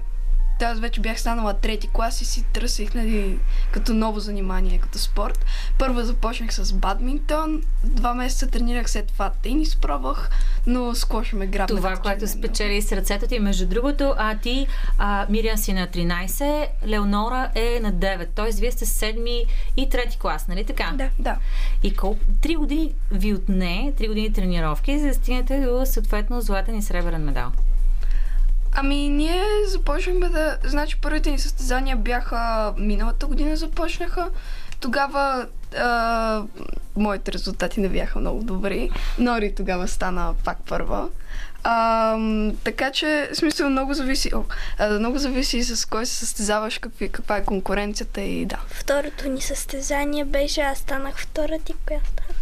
[0.64, 3.38] аз вече бях станала трети клас и си търсих нали,
[3.72, 5.44] като ново занимание, като спорт.
[5.78, 10.30] Първо започнах с бадминтон, два месеца тренирах, след това тенис пробвах,
[10.66, 11.76] но скош ме грабна.
[11.76, 14.66] Това, което е спечели сърцето ти, между другото, а ти,
[14.98, 18.50] а, Мириан си на 13, Леонора е на 9, т.е.
[18.60, 19.44] вие сте седми
[19.76, 20.92] и трети клас, нали така?
[20.94, 21.10] Да.
[21.18, 21.36] Да.
[21.82, 22.20] И колко?
[22.42, 27.24] Три години ви отне, три години тренировки, за да стигнете до съответно златен и сребърен
[27.24, 27.52] медал.
[28.80, 30.58] Ами, ние започнахме да...
[30.64, 34.30] Значи, първите ни състезания бяха миналата година започнаха.
[34.80, 35.46] Тогава
[35.78, 36.42] а,
[36.96, 38.90] моите резултати не бяха много добри.
[39.18, 41.08] Нори тогава стана пак първа.
[41.64, 42.16] А,
[42.64, 44.42] така че, в смисъл, много зависи, о,
[44.78, 49.40] а, много зависи с кой се състезаваш, какви, каква е конкуренцията и да, Второто ни
[49.40, 52.38] състезание беше, аз станах втора, ти коя стана?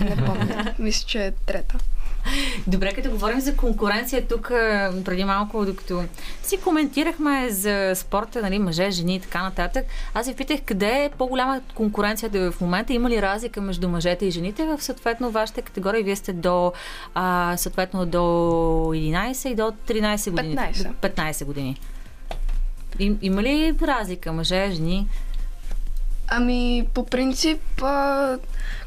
[0.16, 0.74] не помня.
[0.78, 1.78] Мисля, че е трета.
[2.66, 4.48] Добре, като говорим за конкуренция, тук
[5.04, 6.04] преди малко, докато
[6.42, 11.10] си коментирахме за спорта, нали, мъже, жени и така нататък, аз ви питах къде е
[11.18, 16.02] по-голяма конкуренцията в момента, има ли разлика между мъжете и жените в съответно вашите категории,
[16.02, 16.72] вие сте до
[17.14, 20.56] а, съответно до 11 и до 13 години.
[20.56, 20.88] 15.
[20.88, 21.80] До 15 години.
[22.98, 25.06] Им, има ли разлика мъже, жени?
[26.30, 28.38] Ами, по принцип, а,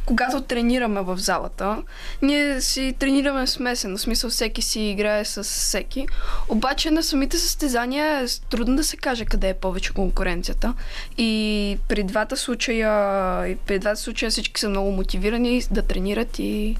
[0.05, 1.77] когато тренираме в залата,
[2.21, 6.07] ние си тренираме смесено, в смисъл всеки си играе с всеки.
[6.49, 10.73] Обаче на самите състезания е трудно да се каже къде е повече конкуренцията.
[11.17, 16.77] И при двата случая, и при двата случая всички са много мотивирани да тренират и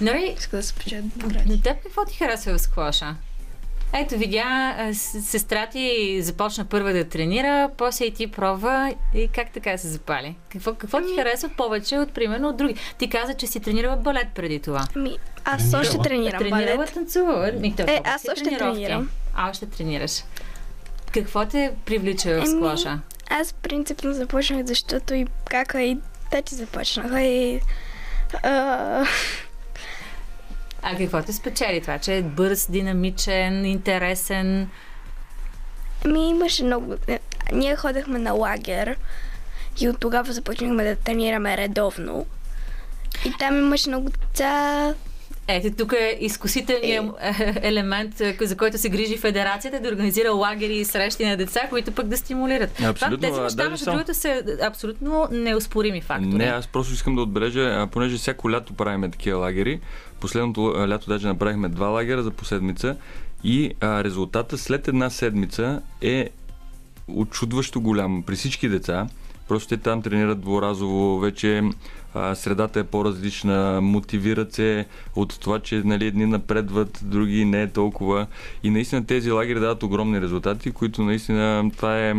[0.00, 1.48] Нали, искат да се награди.
[1.48, 3.16] На теб какво ти харесва в склоша?
[3.92, 4.74] Ето, видя,
[5.22, 5.88] сестра ти
[6.22, 10.36] започна първа да тренира, после и ти пробва и как така се запали?
[10.48, 12.74] Какво, какво ти харесва повече от, примерно, от други?
[12.98, 14.84] Ти каза, че си тренирала балет преди това.
[14.96, 15.80] Ами, аз Тренирала?
[15.82, 16.92] още тренирам тренирала, балет.
[16.94, 17.50] танцува.
[17.54, 18.74] Ми, то, Е, аз още тренировки?
[18.74, 19.10] тренирам.
[19.34, 20.22] А, още тренираш.
[21.14, 22.98] Какво те привлича в Еми, склоша?
[23.30, 25.98] Аз принципно започнах, защото и кака и
[26.30, 27.60] тати започнаха и...
[28.42, 29.04] А,
[30.82, 31.98] А какво те спечели това?
[31.98, 34.68] Че е бърз, динамичен, интересен.
[36.04, 36.94] Ми имаше много...
[37.08, 37.18] е,
[37.52, 38.96] Ние ходехме на лагер
[39.80, 42.26] и от тогава започнахме да тренираме редовно.
[43.26, 44.94] И там имаше много деца.
[45.50, 47.06] Ето, тук е изкусителният
[47.62, 51.92] елемент, е, за който се грижи Федерацията, да организира лагери и срещи на деца, които
[51.92, 52.70] пък да стимулират.
[52.82, 56.34] Абсолютно, Това, тези неща, между другото, са абсолютно неоспорими фактори.
[56.34, 59.80] Не, аз просто искам да отбележа, понеже всяко лято правиме такива лагери.
[60.20, 62.96] Последното лято даже направихме два лагера за по седмица
[63.44, 66.30] и а, резултата след една седмица е
[67.08, 69.06] очудващо голям при всички деца.
[69.48, 71.62] Просто те там тренират дворазово, вече
[72.14, 77.70] а, средата е по-различна, мотивират се от това, че нали, едни напредват, други не е
[77.70, 78.26] толкова.
[78.62, 82.14] И наистина тези лагери дават огромни резултати, които наистина това е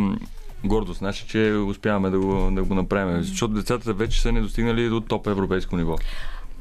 [0.63, 3.23] гордост наша, че успяваме да го, да го направим.
[3.23, 5.95] Защото децата вече са не достигнали до топ европейско ниво.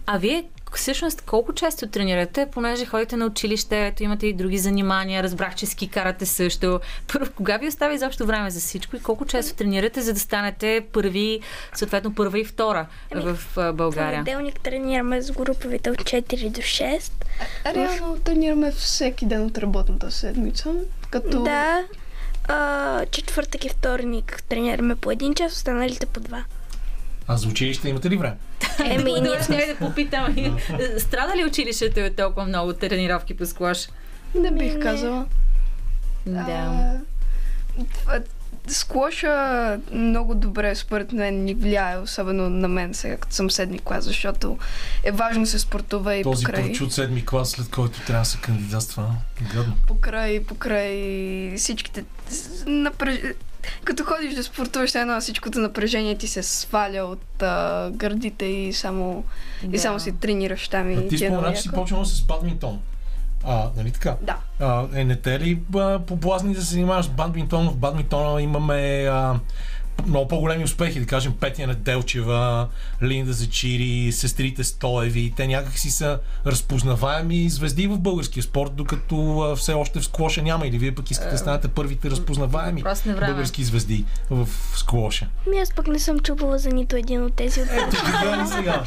[0.06, 0.44] А вие
[0.76, 5.66] всъщност колко често тренирате, понеже ходите на училище, ето имате и други занимания, разбрах, че
[5.66, 6.80] ски карате също.
[7.12, 10.86] Първо, кога ви остави изобщо време за всичко и колко често тренирате, за да станете
[10.92, 11.40] първи,
[11.74, 14.24] съответно първа и втора Ами, в България?
[14.24, 17.12] Понеделник тренираме с груповите от 4 до 6.
[17.64, 20.74] А, реално тренираме всеки ден от работната седмица,
[21.10, 21.42] като...
[21.42, 21.84] Да.
[22.48, 26.44] А, четвъртък и вторник тренираме по един час, останалите по два.
[27.28, 28.36] А за училище имате ли време?
[28.84, 30.58] Еми, ние ще да попитам.
[30.98, 33.88] Страда ли училището от толкова много тренировки по склош?
[34.34, 35.26] Не бих казала.
[36.26, 37.00] Да.
[38.68, 44.04] Склоша много добре, според мен, ни влияе, особено на мен сега, като съм седми клас,
[44.04, 44.58] защото
[45.04, 48.38] е важно се спортува и Този покрай, прочут седми клас, след който трябва да се
[48.38, 49.14] кандидатства.
[49.54, 49.74] Гадно.
[49.86, 52.04] покрай, покрай всичките
[52.66, 53.18] напръж...
[53.84, 59.24] Като ходиш да спортуваш, едно всичкото напрежение ти се сваля от а, гърдите и само,
[59.62, 59.78] и Да.
[59.78, 61.80] само си тренираш там и А ти е спомена, че си яко.
[61.80, 62.80] почнала с бадминтон.
[63.44, 64.16] А, нали така?
[64.22, 64.36] Да.
[64.60, 67.68] А, е, не те ли а, поблазни да се занимаваш с бадминтон?
[67.68, 69.34] В бадминтона имаме а,
[70.06, 72.68] много по-големи успехи, да кажем Петя Неделчева,
[73.02, 75.32] Линда Зачири, сестрите Стоеви.
[75.36, 80.66] Те някак си са разпознаваеми звезди в българския спорт, докато все още в склоша няма.
[80.66, 85.28] Или вие пък искате да станете първите разпознаваеми български звезди в склоша.
[85.50, 87.96] Ми аз пък не съм чувала за нито един от тези от Ето,
[88.56, 88.84] сега.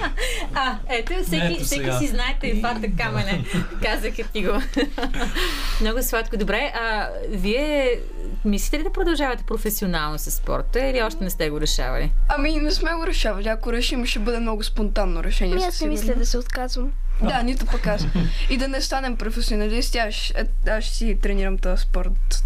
[0.53, 3.45] А, ето, всеки, Ето всеки си знаете и факта камене.
[3.83, 4.51] Казаха ти го.
[5.81, 6.37] Много сладко.
[6.37, 7.99] Добре, а вие
[8.45, 12.11] мислите ли да продължавате професионално с спорта или още не сте го решавали?
[12.29, 13.47] Ами не сме го решавали.
[13.47, 15.55] Ако решим, ще бъде много спонтанно решение.
[15.55, 16.91] Ми със аз не мисля да се отказвам.
[17.21, 18.05] Да, нито пък аз.
[18.49, 20.33] И да не станем професионалисти, аз, ще-
[20.67, 22.43] аз ще си тренирам този спорт.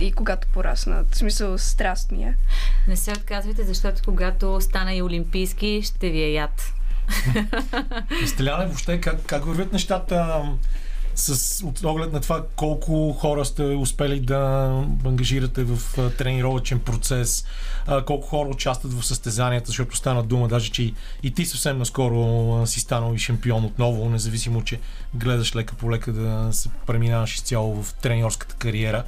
[0.00, 1.04] И когато порасна.
[1.10, 2.34] В смисъл, страст ми е.
[2.88, 6.72] Не се отказвайте, защото когато стана и олимпийски, ще ви е яд.
[8.26, 10.42] Стеляне, въобще как, как вървят нещата
[11.16, 14.66] с от оглед на това колко хора сте успели да
[15.04, 17.44] ангажирате в а, тренировъчен процес,
[18.06, 20.92] колко хора участват в състезанията, защото стана дума даже, че
[21.22, 24.80] и, ти съвсем наскоро си станал и шампион отново, независимо, че
[25.14, 29.04] гледаш лека по лека да се преминаваш изцяло в треньорската кариера.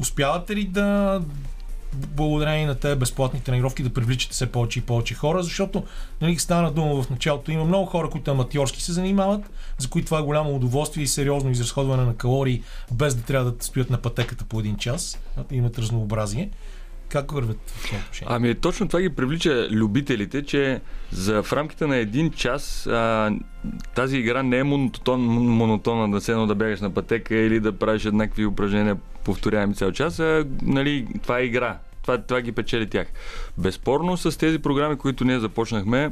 [0.00, 1.20] Успявате ли да
[1.94, 5.84] благодарение на тези безплатни тренировки да привличате все повече и повече хора, защото
[6.20, 7.50] нали, стана дума в началото.
[7.50, 11.50] Има много хора, които аматьорски се занимават, за които това е голямо удоволствие и сериозно
[11.50, 15.18] изразходване на калории, без да трябва да стоят на пътеката по един час.
[15.50, 16.50] Имат разнообразие.
[17.08, 18.34] Как вървят в това отношение?
[18.36, 20.80] Ами точно това ги привлича любителите, че
[21.10, 23.30] за в рамките на един час а,
[23.94, 28.04] тази игра не е монотон, монотонна да седно да бягаш на пътека или да правиш
[28.04, 31.78] еднакви упражнения повторяеми цял час, а нали, това е игра.
[32.02, 33.06] Това, това ги печели тях.
[33.58, 36.10] Безспорно с тези програми, които ние започнахме,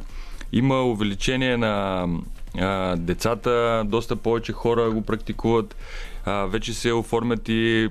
[0.53, 2.07] има увеличение на
[2.59, 5.77] а, децата, доста повече хора го практикуват,
[6.25, 7.89] а, вече се оформят и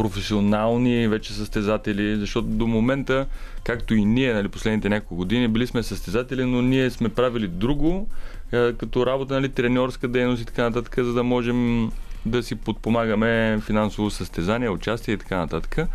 [0.00, 3.26] професионални вече състезатели, защото до момента,
[3.64, 8.08] както и ние, нали, последните няколко години, били сме състезатели, но ние сме правили друго,
[8.52, 11.90] е, като работа, нали, треньорска дейност и така нататък, за да можем
[12.26, 15.88] да си подпомагаме финансово състезание, участие и така нататък.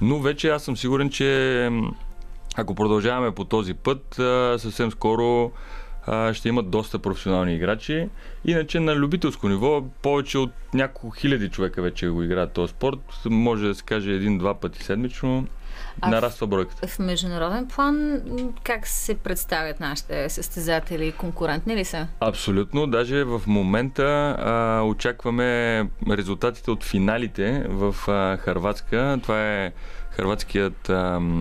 [0.00, 1.70] Но вече аз съм сигурен, че
[2.56, 5.50] ако продължаваме по този път, а, съвсем скоро
[6.06, 8.08] а, ще имат доста професионални играчи.
[8.44, 12.98] Иначе на любителско ниво повече от няколко хиляди човека вече го играят този спорт.
[13.24, 15.46] Може да се каже един-два пъти седмично.
[16.00, 16.86] А в- Нараства бройката.
[16.86, 18.20] В международен план
[18.64, 21.12] как се представят нашите състезатели?
[21.12, 22.06] Конкурентни ли са?
[22.20, 22.86] Абсолютно.
[22.86, 24.02] Даже в момента
[24.38, 29.18] а, очакваме резултатите от финалите в а, Харватска.
[29.22, 29.72] Това е
[30.10, 30.92] Харватският а,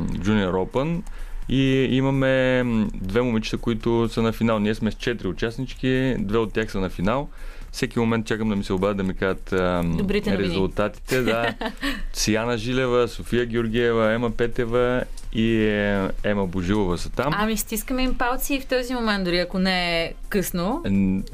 [0.09, 1.01] Junior Open.
[1.49, 2.63] И имаме
[2.93, 4.59] две момичета, които са на финал.
[4.59, 7.29] Ние сме с четири участнички, две от тях са на финал.
[7.71, 9.53] Всеки момент чакам да ми се обадят да ми кажат
[9.97, 11.21] Добрите резултатите.
[11.21, 11.53] Да.
[12.13, 17.33] Сияна Жилева, София Георгиева, Ема Петева и е, Ема Божилова са там.
[17.37, 20.81] Ами стискаме им палци и в този момент, дори ако не е късно.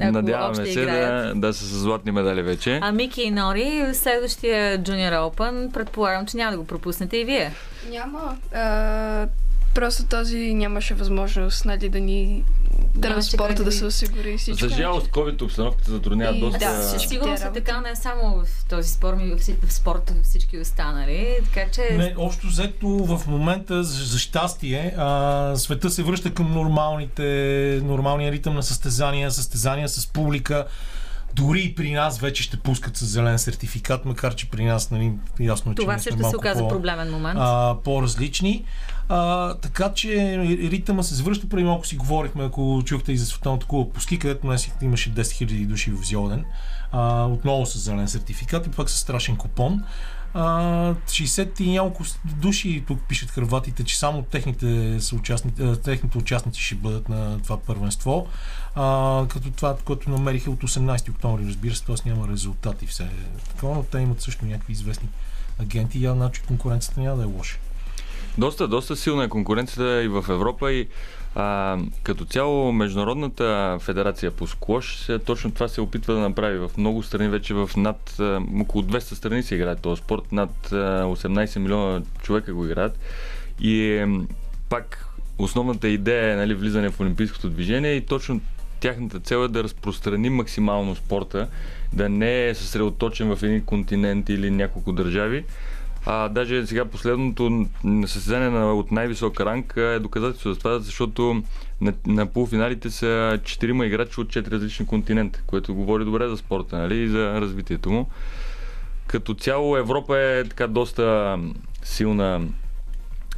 [0.00, 2.78] Надяваме се да, да са с златни медали вече.
[2.82, 7.52] А Мики и Нори, следващия Junior Open, предполагам, че няма да го пропуснете и вие.
[7.90, 8.36] Няма.
[8.54, 9.26] А,
[9.74, 12.44] просто този нямаше възможност нали, да ни
[13.02, 14.68] транспорта да се осигури и всичко.
[14.68, 16.58] За жалост, COVID обстановката затруднява И доста.
[16.58, 17.60] да, сигурно са работи.
[17.60, 21.36] така не само в този спор, ми в, в спорта, всички останали.
[21.44, 27.22] Така че Не, общо взето в момента, за, щастие, а, света се връща към нормалните,
[27.84, 30.66] нормалния ритъм на състезания, състезания с публика.
[31.34, 35.12] Дори и при нас вече ще пускат с зелен сертификат, макар че при нас, нали,
[35.40, 37.38] ясно е, че това също се оказа по- проблемен момент.
[37.42, 38.64] а, по-различни.
[39.12, 40.38] А, така че
[40.70, 41.48] ритъма се завръща.
[41.48, 45.14] Преди малко си говорихме, ако чухте и за Световната кула по ски, където днес имаше
[45.14, 46.44] 10 000 души в Зьоден.
[46.92, 49.82] А, отново с зелен сертификат и пак с страшен купон.
[50.34, 50.44] А,
[50.94, 56.74] 60 и няколко души тук пишат хрватите, че само техните, съучастници, а, техните участници ще
[56.74, 58.26] бъдат на това първенство.
[58.74, 62.08] А, като това, което намериха от 18 октомври, разбира се, т.е.
[62.08, 63.08] няма резултати все
[63.48, 65.08] такова, но те имат също някакви известни
[65.58, 67.58] агенти и значи конкуренцията няма да е лоша.
[68.38, 70.88] Доста, доста силна е конкуренцията и в Европа и
[71.34, 76.58] а, като цяло Международната федерация по сквош точно това се опитва да направи.
[76.58, 78.16] В много страни, вече в над
[78.60, 82.98] около 200 страни се играе този спорт, над а, 18 милиона човека го играят.
[83.60, 84.04] И
[84.68, 85.06] пак
[85.38, 88.40] основната идея е нали, влизане в олимпийското движение и точно
[88.80, 91.48] тяхната цел е да разпространи максимално спорта,
[91.92, 95.44] да не е съсредоточен в един континент или няколко държави,
[96.06, 97.66] А, даже сега последното
[98.06, 101.42] състезание на, от най-висок ранг е доказателство за това, защото
[101.80, 106.78] на, на полуфиналите са четирима играчи от четири различни континента, което говори добре за спорта
[106.78, 108.08] нали, и за развитието му.
[109.06, 111.38] Като цяло Европа е така доста
[111.82, 112.42] силна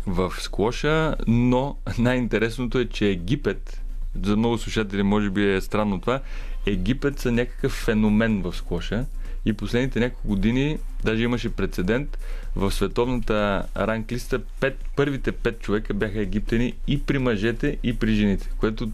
[0.06, 3.82] в склоша, но най-интересното е, че Египет,
[4.24, 6.20] за много слушатели може би е странно това,
[6.66, 9.04] Египет са някакъв феномен в склоша
[9.44, 12.18] и последните няколко години даже имаше прецедент
[12.56, 18.50] в световната ранглиста пет, първите пет човека бяха египтяни и при мъжете и при жените,
[18.58, 18.90] което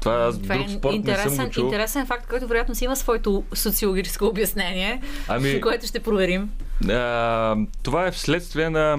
[0.00, 1.64] това аз Това друг е спорт не съм интересен, го чул.
[1.64, 6.50] интересен факт, който вероятно си има своето социологическо обяснение, Ами- което ще проверим.
[6.90, 8.98] А, това е вследствие на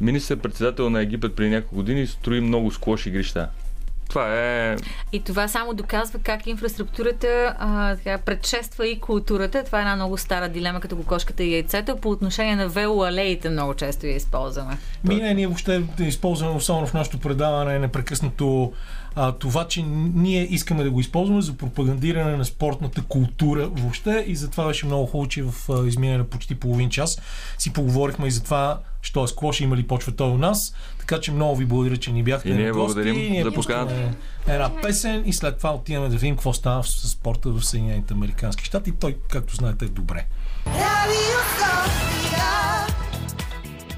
[0.00, 3.48] министър-председател на Египет преди няколко години строи много склош игрища.
[4.08, 4.76] Това е...
[5.12, 9.64] И това само доказва как инфраструктурата а, така, предшества и културата.
[9.64, 11.96] Това е една много стара дилема, като кокошката и яйцето.
[11.96, 14.78] По отношение на велоалеите много често я използваме.
[15.04, 18.72] Ми, не, ние въобще използваме, особено в нашото предаване, непрекъснато
[19.16, 19.82] а, това, че
[20.14, 25.06] ние искаме да го използваме за пропагандиране на спортната култура въобще и затова беше много
[25.06, 25.54] хубаво, че в
[26.18, 27.20] на почти половин час
[27.58, 30.74] си поговорихме и за това, що е склош, има ли почва той у нас.
[30.98, 32.76] Така че много ви благодаря, че ни бяхте И ние гости.
[32.76, 34.10] благодарим ние за поканата.
[34.46, 38.64] една песен и след това отиваме да видим какво става с спорта в Съединените Американски
[38.64, 38.92] щати.
[38.92, 40.26] Той, както знаете, е добре.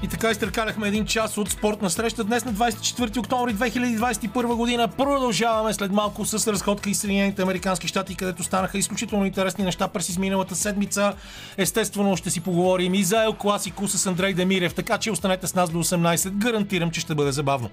[0.03, 4.87] И така изтъркаляхме един час от спортна среща днес на 24 октомври 2021 година.
[4.87, 10.09] Продължаваме след малко с разходка и Съединените Американски щати, където станаха изключително интересни неща през
[10.09, 11.13] изминалата седмица.
[11.57, 15.55] Естествено ще си поговорим и за Ел Класико с Андрей Демирев, така че останете с
[15.55, 16.29] нас до 18.
[16.29, 17.69] Гарантирам, че ще бъде забавно.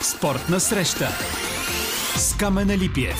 [0.00, 1.08] Спортна среща
[2.16, 3.18] с Камена Липиев.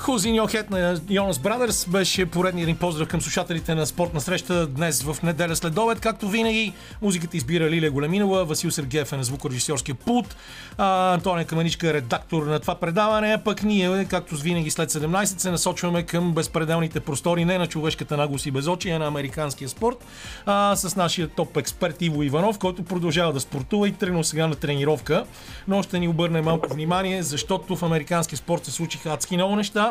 [0.00, 5.02] Хузин Йохет на Йонас Брадърс беше поредният един поздрав към слушателите на спортна среща днес
[5.02, 6.00] в неделя след обед.
[6.00, 6.72] Както винаги,
[7.02, 10.36] музиката избира Лилия Големинова, Васил Сергеев е на звукорежисьорския пулт,
[10.78, 15.50] Антония Каменичка е редактор на това предаване, а пък ние, както винаги след 17, се
[15.50, 20.04] насочваме към безпределните простори не на човешката наглост и безочие, а на американския спорт,
[20.46, 24.54] а, с нашия топ експерт Иво Иванов, който продължава да спортува и тръгнал сега на
[24.54, 25.24] тренировка,
[25.68, 29.90] но ще ни обърне малко внимание, защото в американския спорт се случиха адски много неща.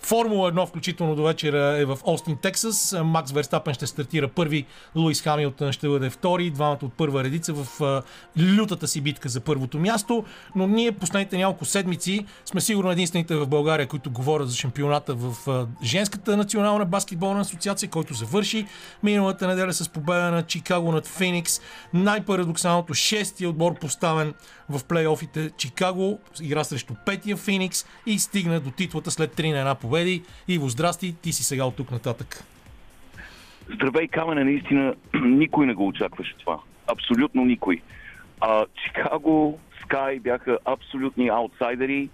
[0.00, 2.96] Формула 1, включително до вечера, е в Остин, Тексас.
[3.04, 4.66] Макс Верстапен ще стартира първи,
[4.96, 8.02] Луис Хамилтън ще бъде втори, двамата от първа редица в
[8.58, 10.24] лютата си битка за първото място.
[10.54, 15.66] Но ние последните няколко седмици сме сигурно единствените в България, които говорят за шампионата в
[15.82, 18.66] женската национална баскетболна асоциация, който завърши
[19.02, 21.60] миналата неделя с победа на Чикаго над Феникс.
[21.94, 24.34] Най-парадоксалното шестия отбор поставен
[24.68, 29.95] в плейофите Чикаго игра срещу петия Феникс и стигна до титлата след 3 на 1
[29.96, 30.22] победи.
[30.48, 32.44] Иво, здрасти, ти си сега от тук нататък.
[33.74, 36.58] Здравей, Камене, наистина никой не го очакваше това.
[36.86, 37.80] Абсолютно никой.
[38.40, 42.08] А, Чикаго, Скай бяха абсолютни аутсайдери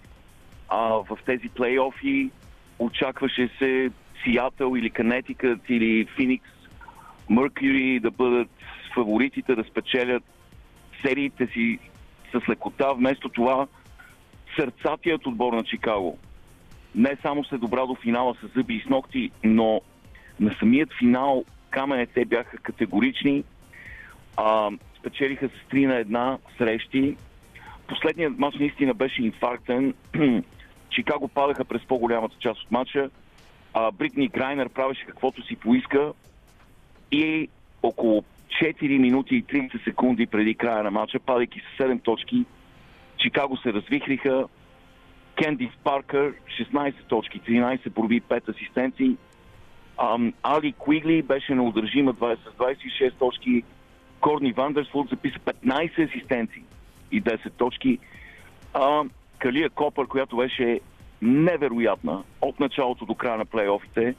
[0.69, 2.31] а, в тези плейофи.
[2.79, 3.91] Очакваше се
[4.25, 6.49] Сиатъл или Канетикът или Феникс,
[7.31, 8.51] Меркюри да бъдат
[8.95, 10.23] фаворитите да спечелят
[11.05, 11.79] сериите си
[12.33, 12.93] с лекота.
[12.95, 13.67] Вместо това
[14.57, 16.19] сърцатият отбор на Чикаго
[16.95, 19.81] не само се добра до финала с зъби и с ногти, но
[20.41, 23.45] на самият финал камене те бяха категорични.
[24.37, 27.17] А, спечелиха с 3 на 1 срещи.
[27.87, 29.95] Последният матч наистина беше инфарктен.
[30.91, 33.11] Чикаго падаха през по-голямата част от матча.
[33.75, 36.13] А, Бритни Грайнер правеше каквото си поиска
[37.13, 37.49] и
[37.83, 38.25] около
[38.63, 42.45] 4 минути и 30 секунди преди края на матча, падайки с 7 точки,
[43.17, 44.45] Чикаго се развихриха.
[45.37, 49.17] Кендис Паркър 16 точки, 13 проби, 5 асистенции.
[49.99, 53.63] Ам, Али Куигли беше неудържима 20, с 26 точки.
[54.21, 56.63] Корни Вандерсфорд записа 15 асистенции
[57.13, 57.99] и 10 точки.
[58.75, 59.05] А,
[59.39, 60.81] Калия Копър, която беше
[61.23, 64.15] невероятна от началото до края на плейофите,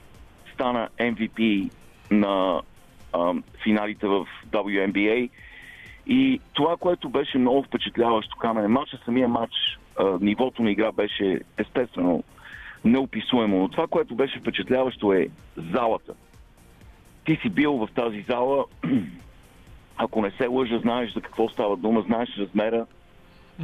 [0.53, 1.69] стана MVP
[2.11, 2.61] на
[3.13, 5.29] ам, финалите в WNBA.
[6.07, 9.53] И това, което беше много впечатляващо камене матча, самия матч,
[9.99, 12.23] а, нивото на игра беше естествено
[12.85, 13.59] неописуемо.
[13.59, 15.27] Но това, което беше впечатляващо е
[15.57, 16.13] залата.
[17.25, 18.65] Ти си бил в тази зала,
[19.97, 22.85] ако не се лъжа, знаеш за какво става дума, знаеш размера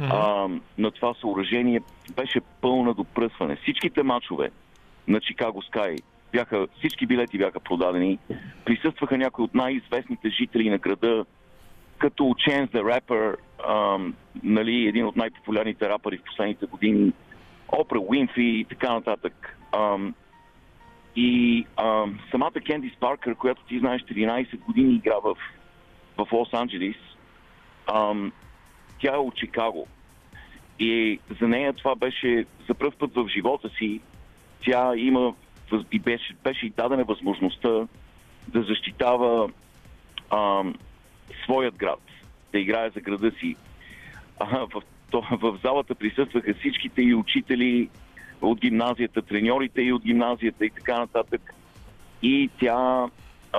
[0.00, 1.80] а, на това съоръжение.
[2.16, 3.56] Беше пълна до пръсване.
[3.56, 4.50] Всичките матчове
[5.08, 5.96] на Чикаго Скай
[6.32, 8.18] бяха, всички билети бяха продадени.
[8.64, 11.24] Присъстваха някои от най-известните жители на града,
[12.00, 13.36] като Chance the Rapper,
[13.68, 17.12] ам, нали, един от най-популярните рапъри в последните години,
[17.68, 19.56] Опра Уинфри и така нататък.
[19.72, 20.14] Ам,
[21.16, 25.34] и ам, самата Кендис Паркър, която ти знаеш 14 години игра в,
[26.16, 26.96] в Лос-Анджелис,
[27.86, 28.32] ам,
[29.00, 29.86] тя е от Чикаго.
[30.78, 34.00] И за нея това беше за първ път в живота си.
[34.64, 35.34] Тя има
[35.92, 37.86] и беше, беше и дадена възможността
[38.48, 39.48] да защитава
[40.30, 40.74] ам,
[41.44, 42.00] своят град,
[42.52, 43.56] да играе за града си.
[44.40, 47.88] А, в, то, в залата присъстваха всичките и учители
[48.42, 51.54] от гимназията, треньорите и от гимназията и така нататък.
[52.22, 53.06] И тя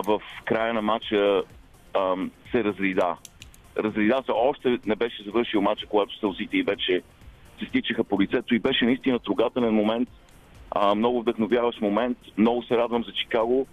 [0.06, 1.44] в края на матча
[1.98, 3.18] ам, се разрида.
[3.78, 7.02] Разрида се, още не беше завършил матча, когато сълзите и вече
[7.60, 10.10] се стичаха по лицето и беше наистина трогателен момент,
[10.72, 12.18] а, много вдъхновяващ момент.
[12.38, 13.68] Много се радвам за Чикаго.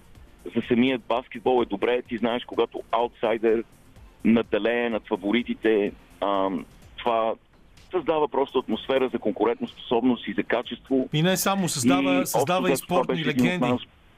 [0.57, 2.03] За самият баскетбол е добре.
[2.03, 3.64] Ти знаеш, когато аутсайдер
[4.25, 6.49] наделее над фаворитите, а,
[6.97, 7.35] това
[7.91, 11.09] създава просто атмосфера за конкурентоспособност и за качество.
[11.12, 13.73] И не само, създава, И създава и спортни легенди.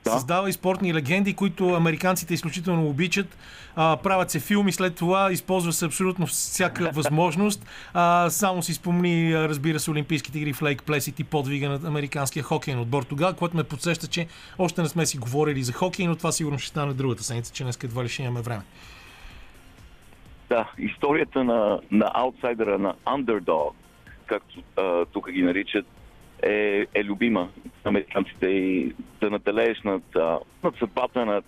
[0.05, 0.11] Да.
[0.11, 3.39] Създава и спортни легенди, които американците изключително обичат.
[3.77, 7.67] А, правят се филми, след това използва се абсолютно всяка възможност.
[7.95, 12.43] А, само си спомни, разбира се, Олимпийските игри в Лейк Плесит и подвига на американския
[12.43, 14.27] хокейен отбор тогава, което ме подсеща, че
[14.59, 17.63] още не сме си говорили за хокей, но това сигурно ще стане другата седмица, че
[17.63, 18.63] днес едва ли ще имаме време.
[20.51, 23.73] Да, историята на, на аутсайдера, на underdog,
[24.27, 25.87] както а, тук ги наричат,
[26.43, 27.49] е, е любима.
[27.85, 30.03] Американците и да наделееш над,
[30.65, 31.45] над съдбата, над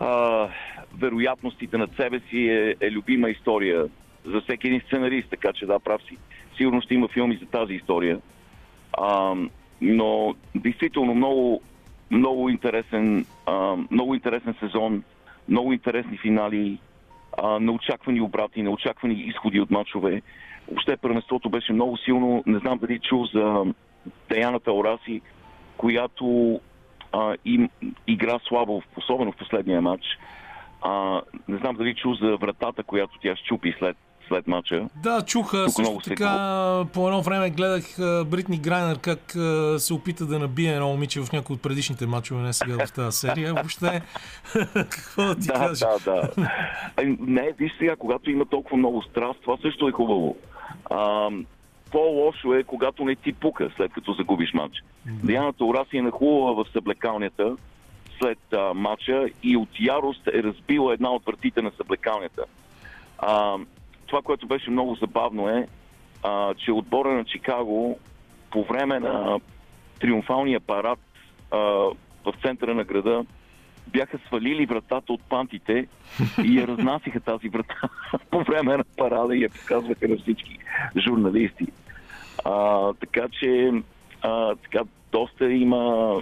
[0.00, 0.48] а,
[0.98, 3.88] вероятностите над себе си е, е любима история
[4.24, 6.16] за всеки един сценарист, така че да, прав си.
[6.56, 8.20] Сигурно ще има филми за тази история.
[8.98, 9.34] А,
[9.80, 11.62] но действително много,
[12.10, 15.02] много, интересен, а, много интересен сезон,
[15.48, 16.78] много интересни финали,
[17.38, 20.22] а, неочаквани обрати, неочаквани изходи от матчове.
[20.68, 22.42] Въобще първенството беше много силно.
[22.46, 23.64] Не знам дали чул за
[24.28, 25.20] ДеянатаОраси,
[25.76, 26.60] която
[27.12, 27.70] а, им,
[28.06, 30.04] игра слабо, особено в последния матч.
[30.82, 33.96] А, не знам дали чул за вратата, която тя щупи след,
[34.28, 34.88] след матча.
[35.02, 35.64] Да, чуха.
[35.64, 37.84] Тук Също така, по едно време гледах
[38.26, 39.36] Бритни Грайнер как
[39.78, 43.18] се опита да набие едно момиче в някои от предишните матчове, не сега в тази
[43.18, 43.54] серия.
[43.54, 44.02] Въобще,
[44.74, 45.86] какво да ти Да, кажа?
[46.04, 46.30] да, да.
[46.96, 50.36] Ами, Не, виж сега, когато има толкова много страст, това също е хубаво.
[50.90, 51.28] А,
[51.90, 54.74] по-лошо е, когато не ти пука, след като загубиш матч.
[55.06, 57.56] ДианатаОраси е нахлувала в съблекалнята
[58.22, 62.44] след а, матча и от ярост е разбила една от вратите на съблекалнята.
[63.18, 63.56] А,
[64.12, 65.66] това, което беше много забавно е,
[66.22, 67.98] а, че отбора на Чикаго
[68.50, 69.40] по време на
[70.00, 70.98] триумфалния парад
[71.50, 71.58] а,
[72.24, 73.24] в центъра на града
[73.86, 75.86] бяха свалили вратата от пантите
[76.44, 77.88] и я разнасиха тази врата
[78.30, 80.58] по време на парада и я показваха на всички
[80.96, 81.66] журналисти.
[82.44, 83.72] А, така че
[84.22, 84.80] а, така,
[85.12, 86.14] доста има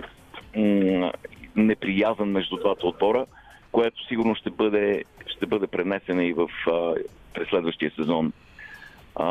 [0.57, 1.13] м-
[1.57, 3.27] неприязан между двата отбора,
[3.73, 6.95] което сигурно ще бъде, ще бъде пренесена и в а,
[7.35, 8.33] през следващия сезон.
[9.17, 9.29] А,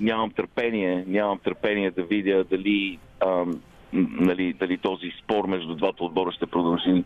[0.00, 3.44] нямам търпение, нямам търпение да видя дали, а,
[3.92, 7.04] нали, дали този спор между двата отбора ще продължи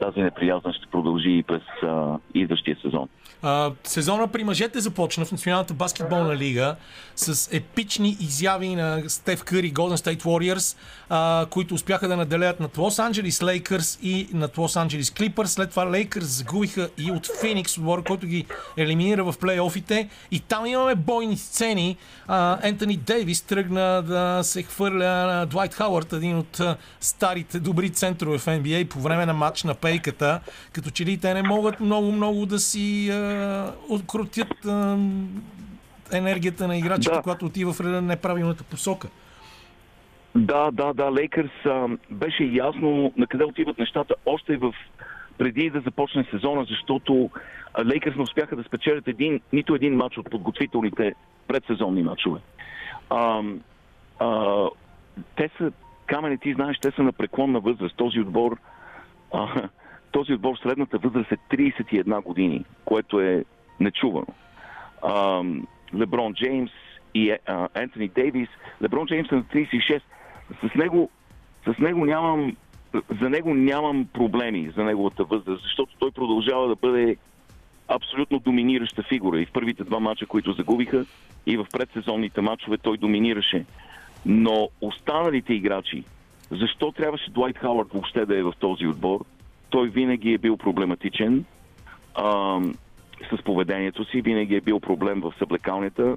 [0.00, 3.08] тази неприязан ще продължи и през а, идващия сезон.
[3.42, 6.76] А, сезона при мъжете започна в Националната баскетболна лига
[7.16, 10.78] с епични изяви на Стеф Къри Golden State Warriors,
[11.08, 15.52] а, които успяха да наделят над Лос Анджелис Лейкърс и над Лос Анджелис Клипърс.
[15.52, 20.08] След това Лейкърс загубиха и от Феникс, отбора, който ги елиминира в плейофите.
[20.30, 21.96] И там имаме бойни сцени.
[22.26, 26.60] А, Ентони Дейвис тръгна да се хвърля на Дуайт Хауърд, един от
[27.00, 30.40] старите добри центрове в NBA по време на матч на пейката.
[30.72, 34.98] Като че ли те не могат много-много да си а, открутят а,
[36.12, 37.22] енергията на играчите, Да.
[37.22, 39.08] когато отива в неправилната посока.
[40.34, 44.74] Да, да, да, Лейкърс а, беше ясно на къде отиват нещата още в
[45.38, 47.30] преди да започне сезона, защото
[47.84, 51.14] Лейкърс не успяха да спечелят един, нито един матч от подготвителните
[51.48, 52.40] предсезонни матчове.
[53.10, 53.42] А,
[54.18, 54.66] а,
[55.36, 55.72] те са,
[56.06, 57.96] камене, ти знаеш, те са на преклонна възраст.
[57.96, 58.58] Този отбор,
[59.32, 59.68] а,
[60.12, 63.44] този отбор средната възраст е 31 години, което е
[63.80, 64.26] нечувано.
[65.94, 66.70] Леброн Джеймс
[67.14, 67.36] и
[67.74, 68.48] Ентони Дейвис.
[68.82, 70.00] Леброн Джеймс е на 36.
[70.70, 71.10] С него,
[71.66, 72.56] с него нямам,
[73.20, 77.16] за него нямам проблеми за неговата възраст, защото той продължава да бъде
[77.88, 79.40] абсолютно доминираща фигура.
[79.40, 81.04] И в първите два мача, които загубиха,
[81.46, 83.64] и в предсезонните мачове той доминираше.
[84.26, 86.04] Но останалите играчи,
[86.50, 89.24] защо трябваше Дуайт Хауърд въобще да е в този отбор?
[89.72, 91.44] Той винаги е бил проблематичен
[92.14, 92.60] а,
[93.30, 96.16] с поведението си, винаги е бил проблем в съблекалнята.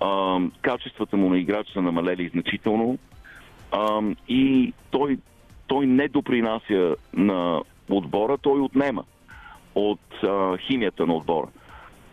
[0.00, 2.98] А, качествата му на играч са намалели значително.
[3.72, 5.18] А, и той,
[5.66, 9.04] той не допринася на отбора, той отнема
[9.74, 11.46] от а, химията на отбора.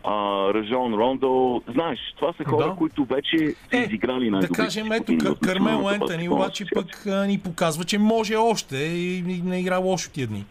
[0.04, 0.14] А,
[0.54, 2.74] Ражон Рондо, знаеш, това са хора, Да.
[2.74, 7.38] които вече са Е, изиграли Да най-добрите кажем, ето, Кармел баскетболна обаче пък а, ни
[7.38, 10.44] показва, че може още и и не игра лошо тия дни.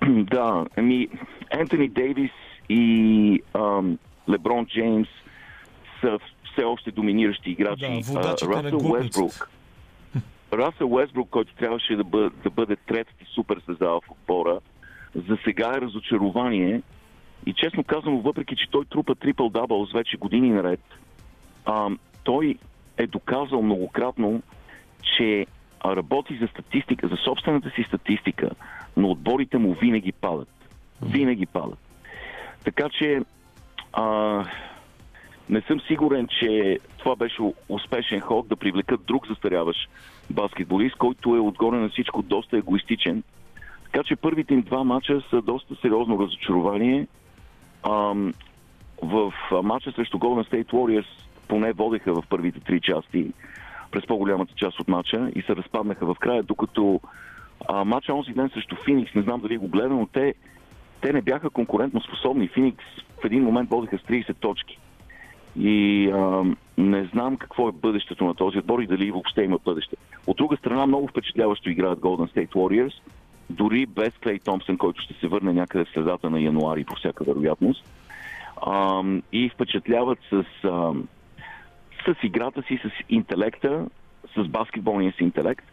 [0.08, 1.08] Да, ами
[1.50, 2.30] Ентони Дейвис
[2.68, 3.98] и ам,
[4.30, 5.08] Леброн Джеймс
[6.00, 6.18] са
[6.52, 8.02] все още доминиращи играчи.
[8.12, 8.90] Да, А, Расъл.
[8.92, 9.50] Уестбрук,
[10.52, 14.60] Расъл Уестбрук, който трябваше да бъде, да бъде третата суперзвезда в отбора,
[15.14, 16.82] за сега е разочарование.
[17.46, 20.80] И честно казано, въпреки че той трупа трипл дабъл с вече години наред,
[21.64, 22.58] ам, той
[22.96, 24.42] е доказал многократно,
[25.16, 25.46] че
[25.84, 28.50] работи за статистика, за собствената си статистика,
[28.96, 30.48] но отборите му винаги падат.
[31.02, 31.78] Винаги падат.
[32.64, 33.20] Така че
[33.92, 34.44] а,
[35.48, 39.90] не съм сигурен, че това беше успешен ход да привлекат друг застаряващ
[40.30, 43.22] баскетболист, който е отгоре на всичко доста егоистичен.
[43.84, 47.06] Така че първите им два мача са доста сериозно разочарование.
[47.90, 48.34] Ам,
[49.02, 51.06] в а, мача срещу Golden State Warriors
[51.48, 53.32] поне водеха в първите три части
[53.90, 57.00] през по-голямата част от мача и се разпаднаха в края, докато
[57.68, 60.34] а, мача онзи ден срещу Феникс, не знам дали го гледа, но те,
[61.00, 62.48] те не бяха конкурентно способни.
[62.48, 62.84] Феникс
[63.22, 64.78] в един момент водеха с 30 точки.
[65.58, 66.44] И а,
[66.78, 69.96] не знам какво е бъдещето на този отбор и дали въобще има бъдеще.
[70.26, 72.94] От друга страна, много впечатляващо играят Golden State Warriors,
[73.50, 77.24] дори без Клей Томпсън, който ще се върне някъде в средата на януари, по всяка
[77.24, 77.84] вероятност.
[78.66, 80.92] А, и впечатляват с, а,
[82.04, 83.86] с играта си, с интелекта,
[84.36, 85.64] с баскетболния си интелект,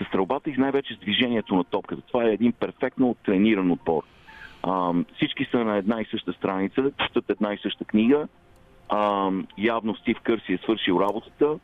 [0.00, 2.02] с стрелбата и най-вече с движението на топката.
[2.02, 4.02] Това е един перфектно трениран отбор.
[4.62, 8.28] А, всички са на една и съща страница, четат една и съща книга.
[8.88, 11.58] А, явно Стив Кър си е свършил работата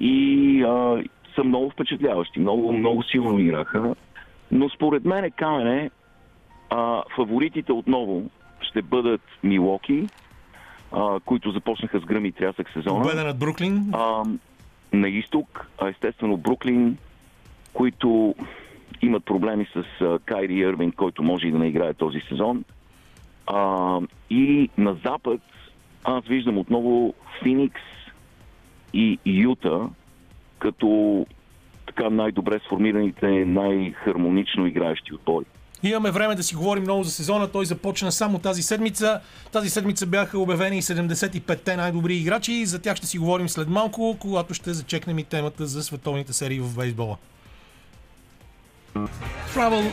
[0.00, 1.02] и а,
[1.34, 2.40] са много впечатляващи.
[2.40, 3.94] Много, много силно играха.
[4.50, 5.90] Но според мен Камене,
[6.70, 8.30] а, фаворитите отново
[8.60, 10.06] ще бъдат Милоки,
[10.92, 13.02] а, които започнаха с гръм и трясък сезона.
[13.02, 13.88] Победа над Бруклин.
[13.92, 14.22] А,
[14.92, 16.96] на изток, а естествено Бруклин,
[17.72, 18.34] които
[19.02, 22.64] имат проблеми с а, Кайри Ирвин, който може и да не играе този сезон.
[23.46, 23.98] А,
[24.30, 25.40] и на запад
[26.04, 27.80] аз виждам отново Феникс
[28.94, 29.88] и Юта
[30.58, 31.26] като
[31.86, 35.44] така най-добре сформираните, най-хармонично играещи отбори.
[35.82, 37.48] Имаме време да си говорим много за сезона.
[37.48, 39.20] Той започна само тази седмица.
[39.52, 42.66] Тази седмица бяха обявени 75-те най-добри играчи.
[42.66, 46.60] За тях ще си говорим след малко, когато ще зачекнем и темата за световните серии
[46.60, 47.16] в бейсбола.
[49.54, 49.92] Travel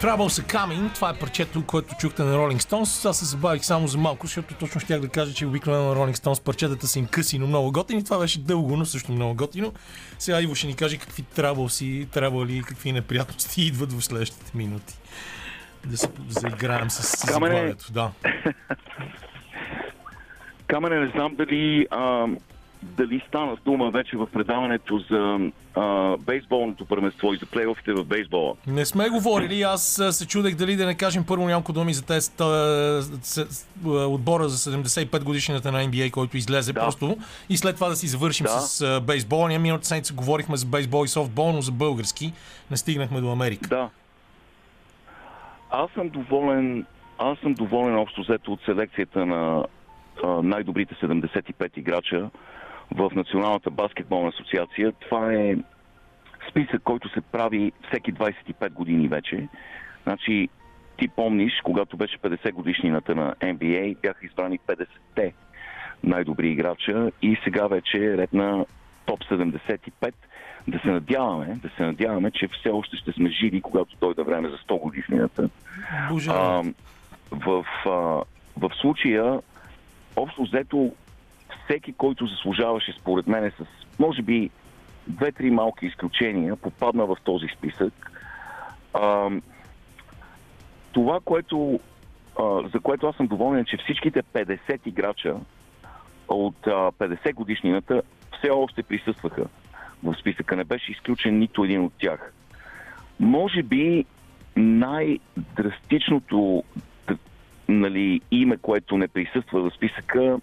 [0.00, 3.08] Troubles are Coming, това е парчето, което чухте на Rolling Stones.
[3.08, 6.16] Аз се забавих само за малко, защото точно щях да кажа, че обикновено на Rolling
[6.16, 8.04] Stones парчетата са им къси, но много готини.
[8.04, 9.72] Това беше дълго, но също много готино.
[10.18, 14.98] Сега Иво ще ни каже какви Troubles Trouble и какви неприятности идват в следващите минути.
[15.86, 17.92] Да се заиграем с, заглавието.
[17.92, 18.10] Да.
[20.66, 22.26] Камене, не знам дали, а,
[22.82, 25.38] дали стана дума вече в предаването за
[25.76, 28.54] а, бейсболното първенство и за плейофите в бейсбола.
[28.66, 29.62] Не сме говорили.
[29.62, 32.30] Аз се чудех дали да не кажем първо няколко думи за тези
[33.86, 36.80] отбора за 75 годишната на NBA, който излезе Да.
[36.80, 37.16] просто.
[37.48, 38.50] И след това да си завършим Да.
[38.50, 39.48] с а, бейсбола.
[39.48, 42.32] Ние миналата седмица говорихме за бейсбол и софтбол, но за български
[42.70, 43.68] не стигнахме до Америка.
[43.68, 43.88] Да.
[45.70, 46.86] Аз съм доволен,
[47.18, 49.64] аз съм доволен общо взето от селекцията на
[50.42, 52.30] най-добрите 75 играча
[52.94, 54.92] в Националната баскетболна асоциация.
[54.92, 55.56] Това е
[56.50, 59.48] списък, който се прави всеки 25 години вече.
[60.02, 60.48] Значи,
[60.96, 65.32] ти помниш, когато беше 50 годишнината на NBA, бяха избрани 50-те
[66.04, 68.64] най-добри играча и сега вече е ред на
[69.06, 70.12] топ 75.
[70.68, 74.48] Да се надяваме, да се надяваме, че все още ще сме живи, когато дойде време
[74.48, 75.48] за 100 годишнината.
[76.10, 76.62] Боже, А,
[77.30, 77.90] в, а,
[78.56, 79.40] в случая,
[80.16, 80.92] общо взето,
[81.64, 83.64] всеки, който заслужаваше, според мен, с
[83.98, 84.50] може би
[85.06, 88.12] две-три малки изключения, попадна в този списък.
[88.94, 89.30] А,
[90.92, 91.80] това, което,
[92.38, 95.36] а, за което аз съм доволен, е, че всичките 50 играча
[96.28, 98.02] от а, 50 годишнината
[98.38, 99.44] все още присъстваха
[100.02, 100.56] в списъка.
[100.56, 102.32] Не беше изключен нито един от тях.
[103.20, 104.04] Може би
[104.56, 106.64] най-драстичното
[107.68, 110.38] нали, име, което не присъства в списъка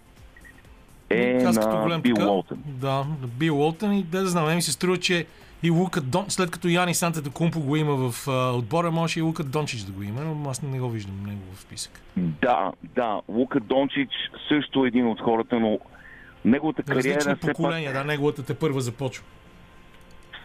[1.09, 2.57] е Аз на Бил така, Уолтън.
[2.65, 5.25] Да, на Бил Уолтън и да знам, мен ми се струва, че
[5.63, 9.23] И Лука Дон, след като Яни Сантата Кумпо го има в а, отбора, може и
[9.23, 12.01] Лука Дончич да го има, но аз не го виждам него в списък.
[12.17, 13.21] Да, да.
[13.29, 14.09] Лука Дончич
[14.49, 15.79] също е един от хората, но
[16.45, 19.25] неговата кариера Различни все пак поколения, да, неговата те първа започва.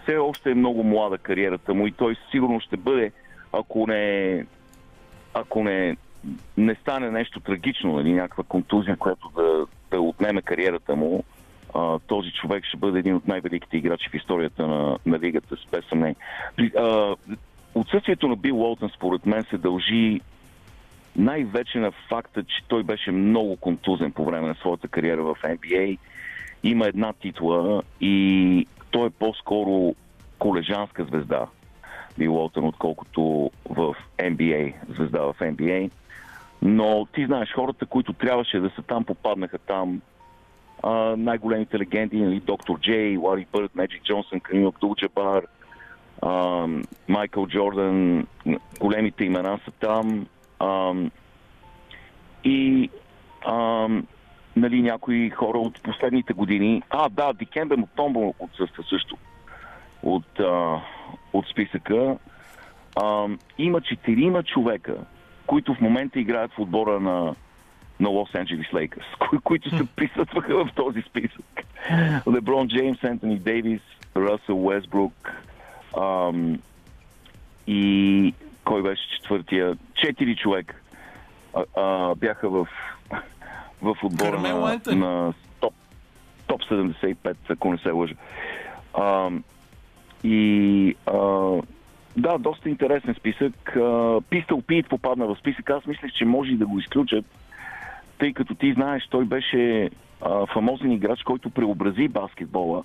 [0.03, 3.13] все още е много млада кариерата му и той сигурно ще бъде,
[3.53, 4.47] ако не,
[5.35, 5.97] ако не,
[6.57, 11.25] не стане нещо трагично, нали, някаква контузия, която да, да отнеме кариерата му,
[11.75, 15.71] а, този човек ще бъде един от най-великите играчи в историята на, на лигата, с
[15.71, 15.85] без
[17.75, 20.21] Отсъствието на Бил Уолтън, според мен, се дължи
[21.17, 25.99] най-вече на факта, че той беше много контузен по време на своята кариера в NBA.
[26.63, 29.95] Има една титла и той е по-скоро
[30.39, 31.47] колежанска звезда,
[32.19, 35.91] Бил Уолтън, отколкото в NBA, звезда в NBA.
[36.63, 40.03] Но ти знаеш, хората, които трябваше да са там, попаднаха там.
[40.83, 44.95] А, най-големите легенди, нали, Доктор Джей, Лари Бърд, Меджик Джонсън, Камил Абдул
[47.09, 48.27] Майкъл Джордан,
[48.81, 50.27] големите имена са там.
[50.59, 50.95] А,
[52.45, 52.91] и
[53.47, 53.89] а,
[54.57, 56.83] нали, някои хора от последните години.
[56.91, 59.17] А, да, Дикембе Мутомбо отсъства също
[60.03, 60.81] от, а,
[61.33, 62.17] от списъка.
[63.03, 63.27] А,
[63.59, 64.97] има четирима човека,
[65.51, 67.35] които в момента играят в отбора на,
[68.01, 71.65] на Лос Анджелес Лейкърс, кои, които се присъстваха в този списък.
[72.33, 73.81] Леброн Джеймс, Антони Дейвис,
[74.17, 75.33] Ръсъл Уестбрук
[76.01, 76.59] ам,
[77.67, 78.35] и
[78.65, 79.77] кой беше четвъртия?
[79.95, 80.77] Четири човека
[81.55, 82.69] а, а, бяха в,
[83.83, 85.75] в отбора на, на топ,
[86.47, 88.15] топ 75, ако не се лъжа.
[88.95, 89.31] А,
[90.25, 91.19] и а,
[92.17, 93.77] да, доста интересен списък.
[94.31, 95.71] Пистъл Пит попадна в списък.
[95.71, 97.25] Аз мислех, че може и да го изключат,
[98.19, 99.91] тъй като ти знаеш, той беше
[100.53, 102.85] фамозен играч, който преобрази баскетбола,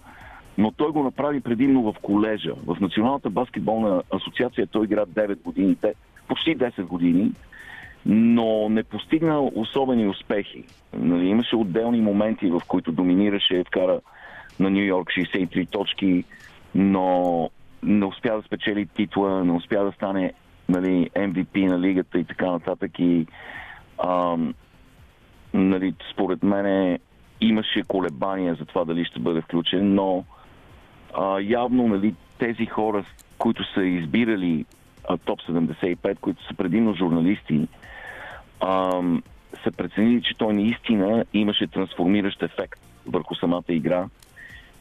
[0.58, 2.54] но той го направи предимно в колежа.
[2.66, 5.76] В Националната баскетболна асоциация той игра 9 години,
[6.28, 7.32] почти 10 години,
[8.06, 10.64] но не постигна особени успехи.
[10.94, 14.00] Нали, имаше отделни моменти, в които доминираше, вкара
[14.60, 16.24] на Нью Йорк 63 точки,
[16.76, 17.50] но
[17.86, 20.34] не успя да спечели титла, не успя да стане
[20.70, 22.92] нали, MVP на лигата и така нататък.
[23.00, 23.28] И,
[24.06, 24.54] ам,
[25.54, 27.00] нали, според мен
[27.42, 30.24] имаше колебания за това дали ще бъде включен, но
[31.14, 33.06] а, явно нали, тези хора,
[33.38, 34.66] които са избирали
[35.10, 37.68] а, топ 75, които са предимно журналисти,
[38.60, 39.24] ам,
[39.64, 44.06] са преценили, че той наистина имаше трансформиращ ефект върху самата игра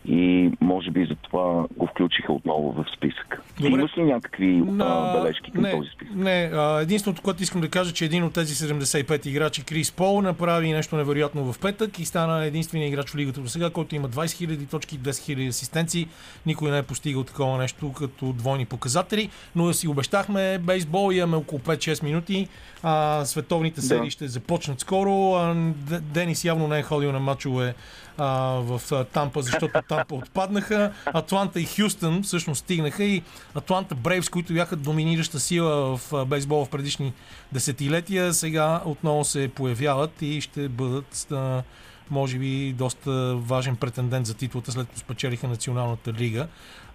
[0.09, 3.43] и може би за това го включиха отново в списък.
[3.61, 3.79] Добре.
[3.79, 6.15] имаш ли някакви а, На- бележки към не, този списък?
[6.17, 10.23] Не, а, единственото, което искам да кажа, че един от тези 75 играчи, Крис Пол,
[10.23, 14.09] направи нещо невероятно в петък и стана единствения играч в лигата до сега, който има
[14.09, 16.09] 20 000 точки, 10 000 асистенции.
[16.47, 21.37] Никой не е постигал такова нещо като двойни показатели, но да си обещахме бейсбол, имаме
[21.37, 22.49] около 5-6 минути.
[22.83, 25.35] А, световните серии ще започнат скоро.
[25.35, 25.55] А,
[26.01, 27.75] Денис явно не е ходил на мачове
[28.19, 28.27] а,
[28.61, 30.93] в а, Тампа, защото Тампа отпаднаха.
[31.07, 33.23] Атланта и Хюстън всъщност стигнаха и
[33.55, 37.12] Атланта Брейвс, които бяха доминираща сила в бейсбола в предишни
[37.53, 41.62] десетилетия, сега отново се появяват и ще бъдат а,
[42.11, 46.47] може би доста важен претендент за титлата, след като спечелиха Националната лига.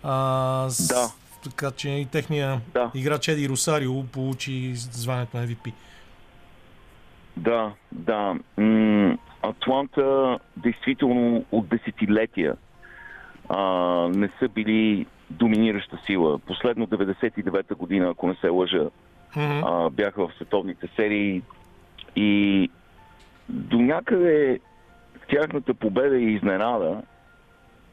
[0.03, 1.11] А, с, Да.
[1.43, 2.91] Така че и техния Да.
[2.95, 5.73] играч Еди Росарио получи званието на MVP.
[7.37, 8.35] Да, да.
[8.57, 12.55] М- Атланта действително от десетилетия
[13.49, 13.59] а,
[14.15, 16.39] не са били доминираща сила.
[16.39, 18.89] Последно 99-та година, ако не се лъжа,
[19.35, 19.63] Мгм.
[19.65, 21.41] а, бяха в световните серии
[22.15, 22.69] и
[23.49, 24.59] до някъде
[25.29, 27.01] тяхната победа и изненада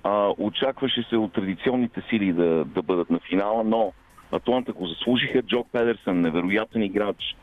[0.03, 3.93] а, очакваше се от традиционните сили да, да бъдат на финала, но
[4.33, 5.43] Атланта го заслужиха.
[5.43, 7.37] Джок Педерсън, невероятен играч,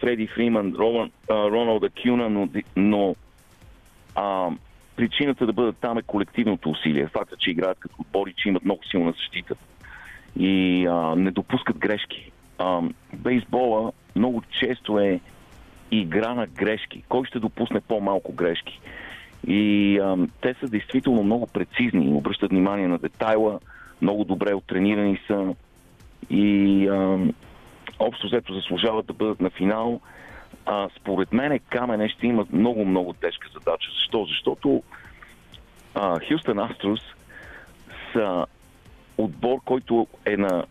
[0.00, 3.14] Фреди Фриман, Ролан, а, Роналд Акюна, но, но
[4.20, 4.50] а,
[4.96, 7.06] причината да бъдат там е колективното усилие.
[7.06, 9.54] Факта, че играят като отбори, че имат много силна защита
[10.38, 12.32] и а, не допускат грешки.
[12.58, 12.80] А,
[13.14, 15.20] бейсбола много често е
[15.90, 17.02] игра на грешки.
[17.08, 18.80] Кой ще допусне по-малко грешки?
[19.46, 23.60] И а, те са действително много прецизни, обръщат внимание на детайла,
[24.02, 25.54] много добре оттренирани са
[26.30, 27.18] и а,
[27.98, 30.00] общо взето заслужават да бъдат на финал.
[30.66, 33.90] А, според мен Камене ще имат много-много тежка задача.
[33.98, 34.24] Защо?
[34.24, 34.82] Защото
[36.28, 37.00] Хюстън Аструс
[38.12, 38.46] са
[39.18, 40.64] отбор, който е на,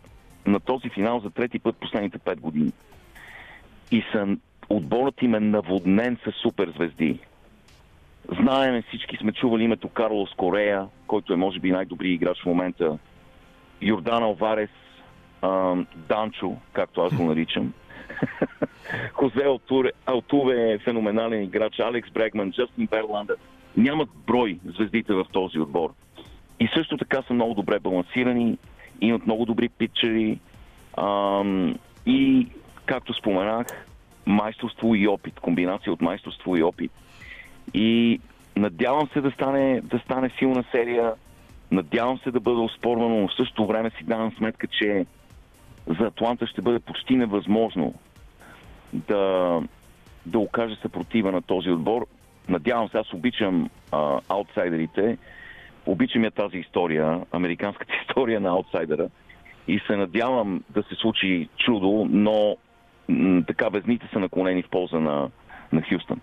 [0.46, 2.72] на този финал за трети път последните 5 години.
[3.90, 4.36] И са,
[4.68, 7.18] отборът им е наводнен с суперзвезди.
[8.42, 12.98] Знаеме, всички сме чували името Карлос Корея, който е може би най-добрият играч в момента
[13.80, 14.70] Йордан Алварес,
[15.94, 17.72] Данчо, както аз го наричам.
[19.12, 23.36] Хозе Алтуре, Алтуве е феноменален играч, Алекс Брегман, Джастин Берландър.
[23.76, 25.90] Нямат брой звездите в този отбор.
[26.60, 28.58] И също така са много добре балансирани,
[29.00, 30.40] имат много добри питчери
[30.98, 32.46] ам, и,
[32.86, 33.66] както споменах,
[34.26, 36.92] майсторство и опит, комбинация от майсторство и опит.
[37.74, 38.20] И
[38.56, 41.12] надявам се да стане, да стане силна серия,
[41.70, 45.06] надявам се да бъде оспорвано, но в същото време си давам сметка, че
[45.98, 47.94] за Атланта ще бъде почти невъзможно
[48.92, 49.60] да,
[50.26, 52.06] да окаже съпротива на този отбор.
[52.48, 55.18] Надявам се, аз обичам а, аутсайдерите,
[55.86, 59.08] обичам я тази история, американската история на аутсайдера
[59.68, 62.56] и се надявам да се случи чудо, но
[63.08, 65.28] м- така везните са наклонени в полза на,
[65.72, 66.20] на Хюстън.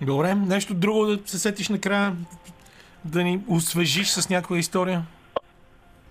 [0.00, 2.16] Добре, нещо друго да се сетиш накрая,
[3.04, 5.02] да ни освежиш с някоя история?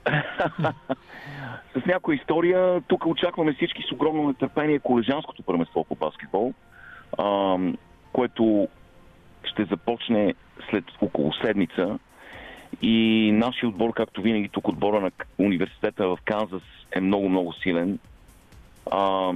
[1.76, 2.82] с някоя история.
[2.88, 6.54] Тук очакваме всички с огромно нетърпение колежанското първенство по баскетбол,
[7.18, 7.58] а,
[8.14, 8.68] което
[9.44, 10.34] ще започне
[10.70, 12.00] след около седмица.
[12.82, 16.62] И нашия отбор, както винаги тук отбора на университета в Канзас
[16.92, 18.00] е много-много силен.
[18.92, 19.34] А,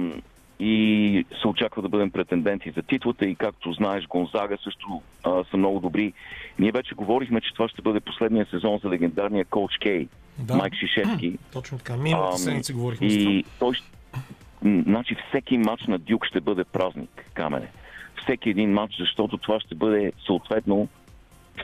[0.60, 5.56] и се очаква да бъдем претенденти за титлата и както знаеш Гонзага също а, са
[5.56, 6.12] много добри.
[6.58, 10.08] Ние вече говорихме, че това ще бъде последния сезон за легендарния коуч Кей,
[10.38, 10.56] да.
[10.56, 11.38] Майк Шишевски.
[11.52, 13.86] Точно така, миналата седмица говорихме И той ще...
[14.62, 17.68] Значи всеки матч на Дюк ще бъде празник, камене.
[18.22, 20.88] Всеки един матч, защото това ще бъде съответно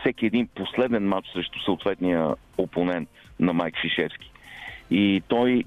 [0.00, 3.08] всеки един последен матч срещу съответния опонент
[3.40, 4.30] на Майк Шишевски.
[4.90, 5.64] И той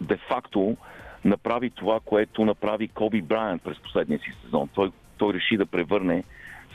[0.00, 0.76] де-факто
[1.24, 4.68] направи това, което направи Коби Брайан през последния си сезон.
[4.74, 6.24] Той, той реши да превърне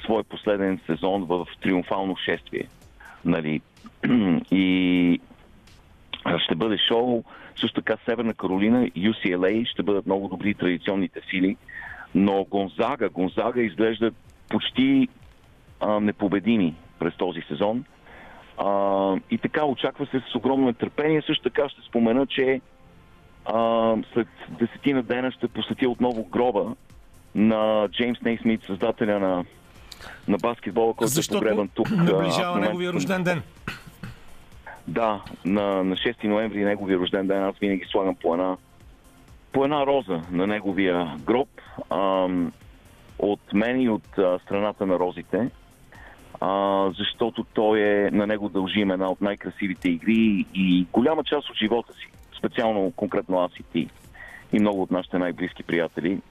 [0.03, 2.67] свой последен сезон в триумфално шествие.
[3.25, 3.61] Нали?
[4.51, 5.19] И
[6.37, 7.23] ще бъде шоу.
[7.59, 11.57] Също така Северна Каролина, UCLA ще бъдат много добри традиционните сили.
[12.15, 14.11] Но Гонзага, Гонзага изглежда
[14.49, 15.07] почти
[15.79, 17.83] а, непобедими през този сезон.
[18.57, 21.21] А, и така очаква се с огромно нетърпение.
[21.21, 22.61] Също така ще спомена, че
[23.47, 26.75] а, след десетина дена ще посетя отново гроба
[27.35, 29.45] на Джеймс Нейсмит, създателя на,
[30.27, 31.89] на баскетбола, който Защото е погребан тук.
[31.91, 32.65] наближава момент...
[32.69, 33.41] неговия рожден ден.
[34.87, 38.57] Да, на, на 6 ноември неговия рожден ден аз винаги слагам по една,
[39.51, 41.49] по една роза на неговия гроб.
[41.89, 42.51] Ам,
[43.19, 45.49] от мен и от а, страната на розите,
[46.41, 51.57] а, защото той е, на него дължим една от най-красивите игри и голяма част от
[51.57, 53.89] живота си специално конкретно аз и ти
[54.53, 56.21] и много от нашите най-близки приятели.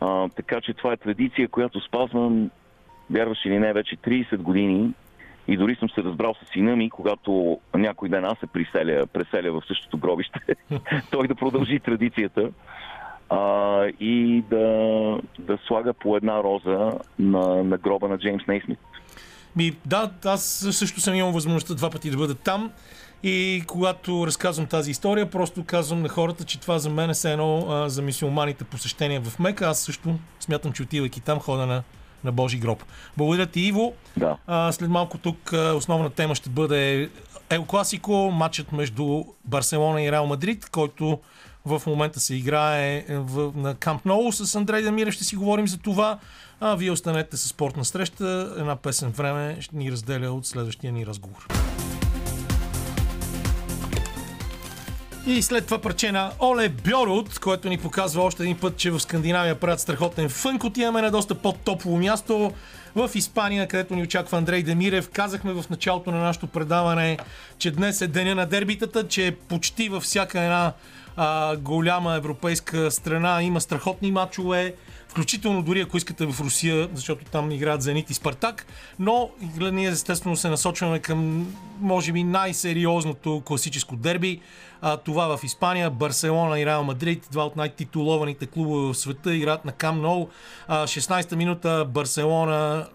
[0.00, 2.50] А, така че това е традиция, която спазвам,
[3.10, 4.90] вярваш или не, вече 30 години
[5.48, 9.52] и дори съм се разбрал с сина ми, когато някой ден аз се приселя, преселя
[9.52, 10.40] в същото гробище,
[11.10, 12.50] той да продължи традицията
[13.30, 18.78] а, и да, да слага по една роза на, на гроба на Джеймс Нейсмит.
[19.56, 22.70] Ми, да, аз също съм имал възможността два пъти да бъда там.
[23.22, 27.32] И когато разказвам тази история, просто казвам на хората, че това за мен е все
[27.32, 29.66] едно а, за мисиоманите посещения в Мека.
[29.66, 31.82] Аз също смятам, че отивайки там хода на,
[32.24, 32.84] на Божи гроб.
[33.16, 33.92] Благодаря ти, Иво.
[34.16, 34.36] Да.
[34.46, 37.10] А, след малко тук основна тема ще бъде
[37.50, 41.18] Ел Класико, матчът между Барселона и Реал Мадрид, който
[41.64, 45.12] в момента се играе в, на Камп Ноу с Андрей Дамира.
[45.12, 46.18] Ще си говорим за това.
[46.60, 48.54] А вие останете с спортна среща.
[48.58, 51.46] Една песен време ще ни разделя от следващия ни разговор.
[55.26, 59.00] И след това парче на Оле Бьорут, който ни показва още един път, че в
[59.00, 60.64] Скандинавия правят страхотен фънк.
[60.64, 62.52] Отиваме на доста по-топло място
[62.94, 65.10] в Испания, където ни очаква Андрей Демирев.
[65.10, 67.18] Казахме в началото на нашето предаване,
[67.58, 70.72] че днес е деня на дербитата, че почти във всяка една
[71.16, 74.74] а, голяма европейска страна има страхотни матчове
[75.10, 78.66] включително дори ако искате в Русия, защото там играят Зенит и Спартак,
[78.98, 79.30] но
[79.72, 81.46] ние естествено се насочваме към,
[81.80, 84.40] може би, най-сериозното класическо дерби.
[84.82, 89.64] А, това в Испания, Барселона и Реал Мадрид, два от най-титулованите клубове в света, играят
[89.64, 90.28] на Кам Ноу.
[90.68, 92.86] 16-та минута Барселона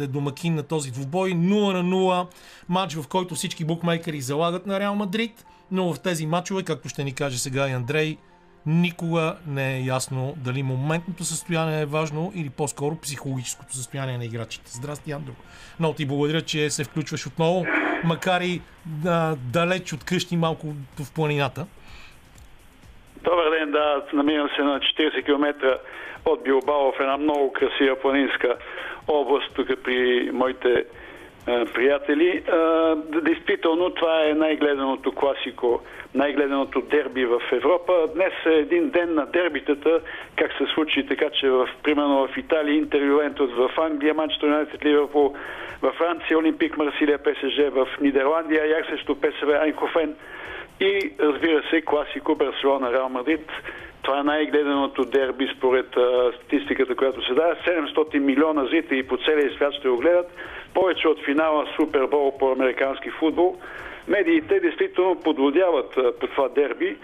[0.00, 2.26] е домакин на този двубой, 0 на 0,
[2.68, 7.04] матч в който всички букмейкери залагат на Реал Мадрид, но в тези матчове, както ще
[7.04, 8.16] ни каже сега и Андрей,
[8.66, 14.70] никога не е ясно дали моментното състояние е важно или по-скоро психологическото състояние на играчите.
[14.70, 15.32] Здрасти, Андро.
[15.80, 17.66] Много ти благодаря, че се включваш отново,
[18.04, 18.60] макар и
[19.06, 20.66] а, далеч от къщи, малко
[21.00, 21.66] в планината.
[23.24, 25.78] Добър ден, да, намирам се на 40 км
[26.24, 28.56] от Билбао в една много красива планинска
[29.08, 30.84] област, тук при моите
[31.46, 32.42] приятели.
[32.48, 35.80] А, действително, това е най-гледаното класико,
[36.14, 37.92] най-гледаното дерби в Европа.
[38.14, 40.00] Днес е един ден на дербитата,
[40.36, 44.84] как се случи така, че в, примерно в Италия Интер Ювентус в Англия, Манчестър Юнайтед
[44.84, 45.34] Ливърпул,
[45.82, 50.14] във Франция Олимпик Марсилия ПСЖ, в Нидерландия Як срещу ПСВ Айнхофен
[50.80, 53.50] и разбира се класико Барселона Реал Мадрид.
[54.02, 57.56] Това е най-гледаното дерби според а, статистиката, която се дава.
[57.66, 60.30] 700 милиона зрители по целия свят ще го гледат.
[60.74, 63.56] Повече от финала Супербол по американски футбол.
[64.08, 66.96] Медиите действително подводяват а, по това дерби.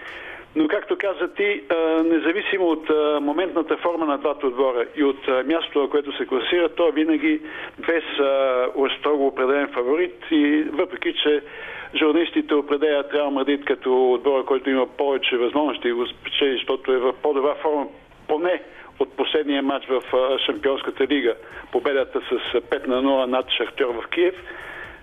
[0.57, 1.63] Но както каза ти,
[2.05, 2.91] независимо от
[3.23, 7.41] моментната форма на двата отбора и от мястото, което се класира, то винаги
[7.87, 8.05] без
[8.99, 11.43] строго определен фаворит и въпреки, че
[11.95, 16.99] журналистите определят Реал Мадрид като отбора, който има повече възможности и го спечели, защото е
[16.99, 17.87] в по-добра форма,
[18.29, 18.63] поне
[18.99, 20.03] от последния матч в
[20.47, 21.35] Шампионската лига,
[21.73, 24.35] победата с 5 на 0 над Шахтер в Киев,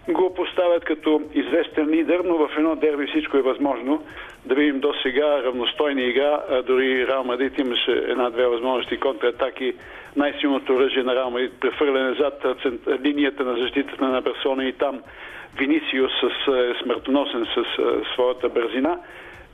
[0.09, 4.03] го поставят като известен лидер, но в едно дерби всичко е възможно.
[4.45, 9.73] Да видим до сега равностойна игра, а дори Реал Мадрид имаше една-две възможности контратаки.
[10.15, 12.45] Най-силното оръжие на Реал Мадрид прехвърляне зад
[13.03, 15.01] линията на защитата на Барселона и там
[15.57, 17.63] Винисиус с, е смъртоносен с
[18.13, 18.99] своята бързина.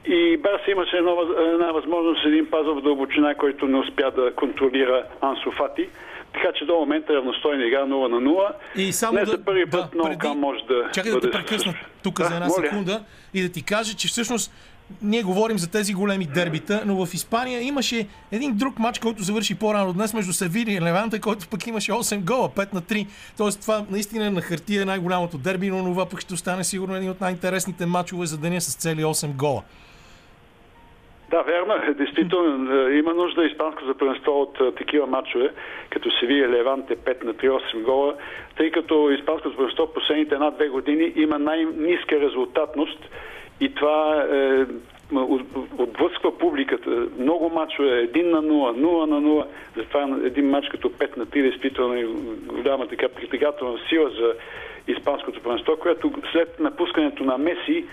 [0.05, 1.11] И Барса имаше една,
[1.53, 5.89] една възможност, един пазъл в дълбочина, който не успя да контролира Ансо Фати.
[6.33, 8.51] Така че до момента равностойна игра 0 на 0.
[8.75, 10.35] И само не да, за първи път да, преди...
[10.35, 11.73] може да Чакай да те прекъсна
[12.03, 12.63] тук да, за една моля.
[12.63, 14.51] секунда и да ти кажа, че всъщност
[15.01, 19.59] ние говорим за тези големи дербита, но в Испания имаше един друг матч, който завърши
[19.59, 23.07] по-рано днес между Севили и Леванта, който пък имаше 8 гола, 5 на 3.
[23.37, 27.09] Тоест това наистина на хартия е най-голямото дерби, но това пък ще остане сигурно един
[27.09, 29.61] от най-интересните матчове за деня с цели 8 гола.
[31.31, 31.73] Да, верно.
[31.97, 35.49] Действително е, има нужда испанско за първенство от е, такива матчове,
[35.89, 38.15] като се вие Леванте 5 на 3-8 гола,
[38.57, 42.99] тъй като испанското първенство последните една-две години има най-ниска резултатност
[43.61, 44.65] и това е,
[45.15, 47.07] от- отблъсква публиката.
[47.19, 49.45] Много матчове, 1 на 0, 0 на 0.
[49.77, 52.13] Затова един матч като 5 на 3 действително
[52.45, 54.33] голяма така притегателна сила за
[54.87, 57.85] испанското първенство, което след напускането на Меси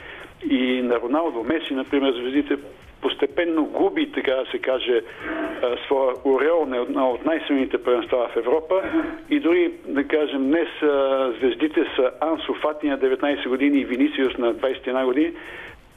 [0.50, 2.56] и на Роналдо Меси, например, звездите
[3.02, 5.00] постепенно губи, така да се каже,
[5.86, 8.82] своя ореол на една от най-силните първенства в Европа.
[9.30, 10.68] И дори, да кажем, днес
[11.40, 15.32] звездите са Ансо Фати на 19 години и Винисиус на 21 години.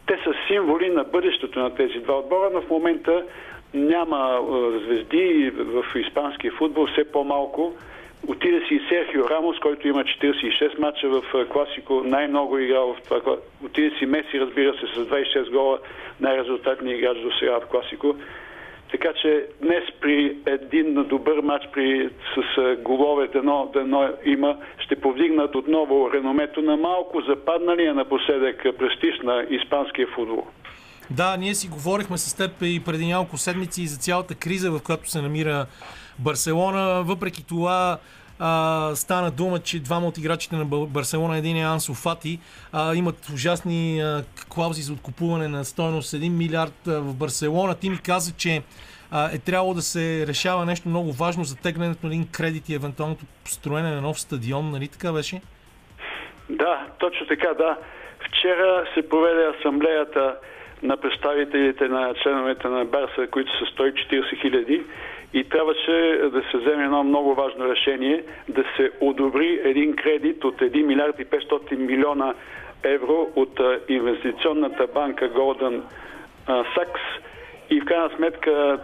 [0.08, 3.24] Те са символи на бъдещето на тези два отбора, но в момента
[3.74, 4.39] няма
[4.86, 7.74] звезди в испанския футбол, все по-малко.
[8.28, 13.36] Отиде си и Серхио Рамос, който има 46 мача в класико, най-много играл в това.
[13.65, 15.80] Отиде си Меси, разбира се, с 26 гола,
[16.19, 18.15] най-резултатният играч до сега в класико.
[18.91, 25.55] Така че днес при един добър матч при, с голове дано, дано има, ще повдигнат
[25.55, 30.47] отново реномето на малко западналия напоследък престиж на испанския футбол.
[31.09, 35.09] Да, ние си говорихме с теб и преди няколко седмици за цялата криза, в която
[35.09, 35.65] се намира
[36.20, 37.03] Барселона.
[37.03, 37.97] Въпреки това
[38.39, 42.39] а, стана дума, че двама от играчите на Барселона, един е Ансо Фати,
[42.74, 47.76] а, имат ужасни а, клаузи за откупуване на стойност 1 милиард а, в Барселона.
[47.76, 48.62] Ти ми каза, че
[49.12, 52.76] а, е трябвало да се решава нещо много важно за теглянето на един кредит и
[52.76, 55.41] евентуалното построене на нов стадион, нали така беше?
[56.49, 57.78] Да, точно така, да.
[58.28, 60.36] Вчера се проведе асамблеята
[60.84, 64.84] на представителите на членовете на Барса, които са 140 хиляди
[65.34, 70.55] и трябваше да се вземе едно много важно решение да се одобри един кредит от
[70.55, 72.34] 1 милиард и 500 милиона
[72.84, 73.59] евро от
[73.89, 75.82] инвестиционната банка Golden
[76.47, 77.01] Sachs.
[77.69, 78.79] И в крайна сметка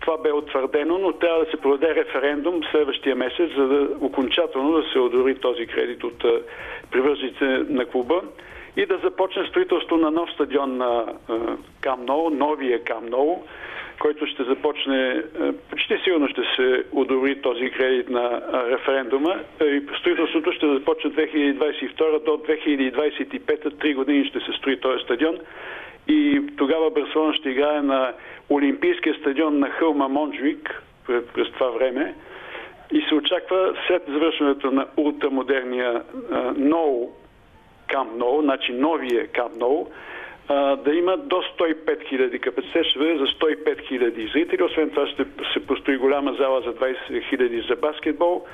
[0.00, 4.88] това бе утвърдено, но трябва да се проведе референдум следващия месец, за да окончателно да
[4.92, 6.40] се одобри този кредит от а,
[6.90, 8.22] привържениците на клуба
[8.76, 11.04] и да започне строителство на нов стадион на
[11.80, 13.44] Кам Ноу, новия Кам Ноу,
[14.00, 15.22] който ще започне,
[15.70, 19.40] почти сигурно ще се одобри този кредит на референдума.
[19.64, 25.38] И строителството ще започне 2022 до 2025, три години ще се строи този стадион.
[26.08, 28.12] И тогава Барселона ще играе на
[28.50, 32.14] Олимпийския стадион на Хълма Монджвик през, това време.
[32.92, 36.02] И се очаква след завършването на ултрамодерния
[36.32, 37.08] а, нов
[37.90, 39.86] Камп Ноу, значи новия Камп Ноу,
[40.84, 44.62] да има до 105 хиляди капацитет, ще бъде за 105 хиляди зрители.
[44.62, 48.46] Освен това ще се построи голяма зала за 20 хиляди за баскетбол,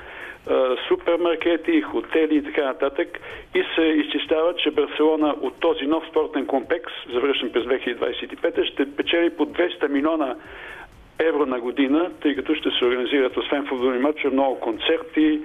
[0.87, 3.19] супермаркети, хотели и така нататък.
[3.55, 9.29] И се изчислява, че Барселона от този нов спортен комплекс, завършен през 2025, ще печели
[9.29, 10.35] по 200 милиона
[11.19, 15.39] евро на година, тъй като ще се организират освен футболни матча много концерти,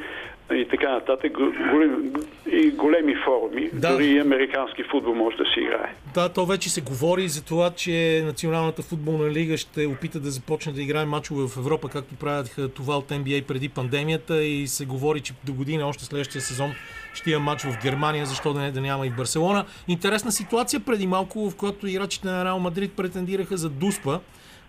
[0.56, 1.32] и така нататък,
[1.70, 2.10] големи,
[2.46, 3.70] и големи форуми.
[3.72, 3.92] Да.
[3.92, 5.94] Дори и американски футбол може да си играе.
[6.14, 10.72] Да, то вече се говори за това, че Националната футболна лига ще опита да започне
[10.72, 15.20] да играе мачове в Европа, както правяха това от NBA преди пандемията и се говори,
[15.20, 16.72] че до година, още следващия сезон,
[17.14, 19.64] ще има матч в Германия, защо да не да няма и в Барселона.
[19.88, 24.20] Интересна ситуация преди малко, в която играчите на Реал Мадрид претендираха за Дуспа,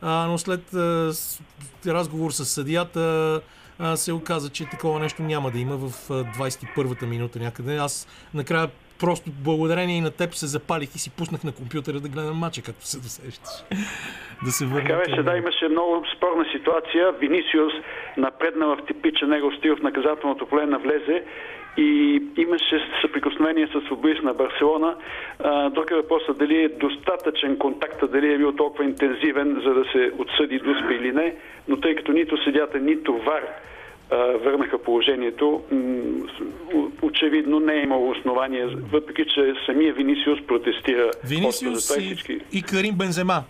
[0.04, 0.62] но след
[1.88, 3.42] разговор с съдията
[3.96, 7.76] се оказа, че такова нещо няма да има в а, 21-та минута някъде.
[7.78, 8.68] Аз накрая
[9.00, 12.62] просто благодарение и на теб се запалих и си пуснах на компютъра да гледам матча,
[12.62, 13.54] както се досещаш.
[14.46, 14.88] да се върна.
[14.88, 17.12] Така беше, да, имаше много спорна ситуация.
[17.12, 17.74] Винисиус
[18.18, 21.24] напредна в типичен негов стил в наказателното поле навлезе
[21.78, 24.96] и имаше съприкосновение с футболист на Барселона.
[25.72, 30.12] Друг е въпросът дали е достатъчен контакт, дали е бил толкова интензивен, за да се
[30.18, 31.36] отсъди Дуспа или не,
[31.68, 33.44] но тъй като нито съдята, нито ВАР
[34.44, 35.62] върнаха положението,
[37.02, 41.12] очевидно не е имало основание, въпреки че самия Винисиус протестира.
[41.24, 43.44] Винисиус и и, всички и Карим Бензема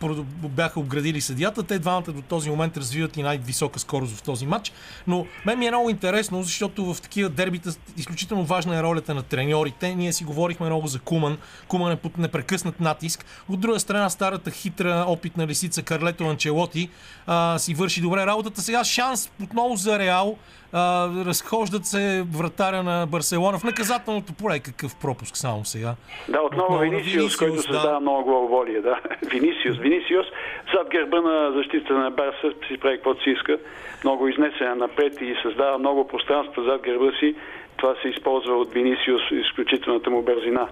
[0.56, 1.64] бяха обградили съдията.
[1.64, 4.72] Те двамата до този момент развиват и най-висока скорост в този матч.
[5.08, 9.24] Но мен ми е много интересно, защото в такива дербита изключително важна е ролята на
[9.24, 9.96] треньорите.
[9.96, 11.38] Ние си говорихме много за Куман.
[11.68, 13.26] Куман е под непрекъснат натиск.
[13.50, 16.90] От друга страна, старата хитра, опитна лисица Карлето Анчелоти
[17.28, 18.62] а, си върши добре работата.
[18.62, 20.38] Сега шанс отново за Реал.
[20.74, 24.60] А, разхождат се вратаря на Барселона в наказателното поле.
[24.60, 25.96] Какъв пропуск само сега.
[26.30, 27.62] Да, отново, Отново Винисиус, Винисиус, който да.
[27.62, 28.82] създава много главоболие.
[28.82, 29.00] Да.
[29.32, 30.26] Винисиус, Винисиус,
[30.74, 33.58] зад гърба на защита на Барса си прави каквото си иска.
[34.04, 37.36] Много изнесена напред и създава много пространство зад гърба си.
[37.78, 40.68] Това се използва от Винисиус, изключителната му бързина.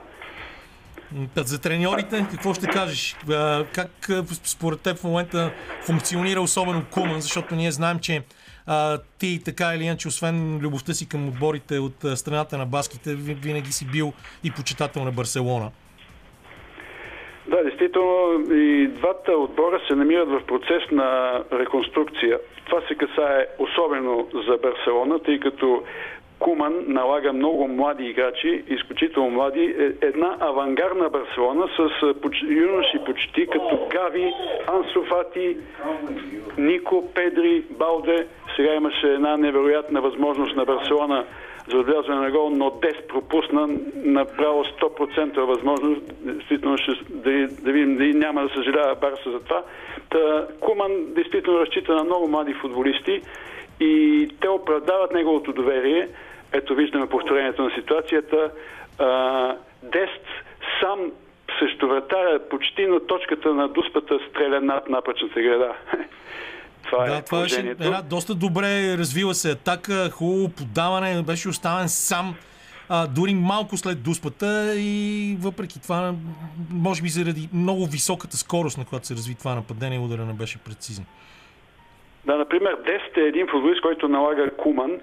[1.35, 3.15] За треньорите, какво ще кажеш?
[3.73, 4.09] Как
[4.43, 5.51] според теб в момента
[5.85, 8.21] функционира особено Куман, защото ние знаем, че
[8.67, 13.33] а, ти така или иначе, освен любовта си към отборите от страната на баските, ви-
[13.33, 14.13] винаги си бил
[14.43, 15.71] и почитател на Барселона.
[17.47, 22.39] Да, действително и двата отбора се намират в процес на реконструкция.
[22.65, 25.83] Това се касае особено за Барселона, тъй като
[26.41, 29.75] Куман налага много млади играчи, изключително млади.
[29.79, 34.33] Е- Една авангарна Барселона с поч- юноши почти като Гави,
[34.67, 35.57] Ансу Фати,
[36.57, 38.27] Нико, Педри, Балде.
[38.55, 41.25] Сега имаше една невероятна възможност на Барселона
[41.71, 46.01] за отбелязване на гол, но Дес пропусна направо 100% възможност.
[46.21, 49.63] Действително ще, да, да видим дали няма да съжалява Барса за това.
[50.09, 53.21] Та, Куман действително разчита на много млади футболисти
[53.81, 56.07] и те оправдават неговото доверие.
[56.53, 58.51] Ето виждаме повторението на ситуацията.
[59.83, 60.25] Дест
[60.81, 61.11] сам
[61.59, 65.73] срещу вратаря почти на точката на дуспата стреля над напъчната града.
[66.89, 71.89] Това да, е това беше една доста добре развила се атака, хубаво подаване, беше оставен
[71.89, 72.35] сам.
[72.89, 76.13] А, дори малко след дуспата и въпреки това,
[76.69, 80.57] може би заради много високата скорост, на която се разви това нападение, удара не беше
[80.57, 81.05] прецизен.
[82.25, 84.99] Да, например, Дест е един футболист, който налага Куман,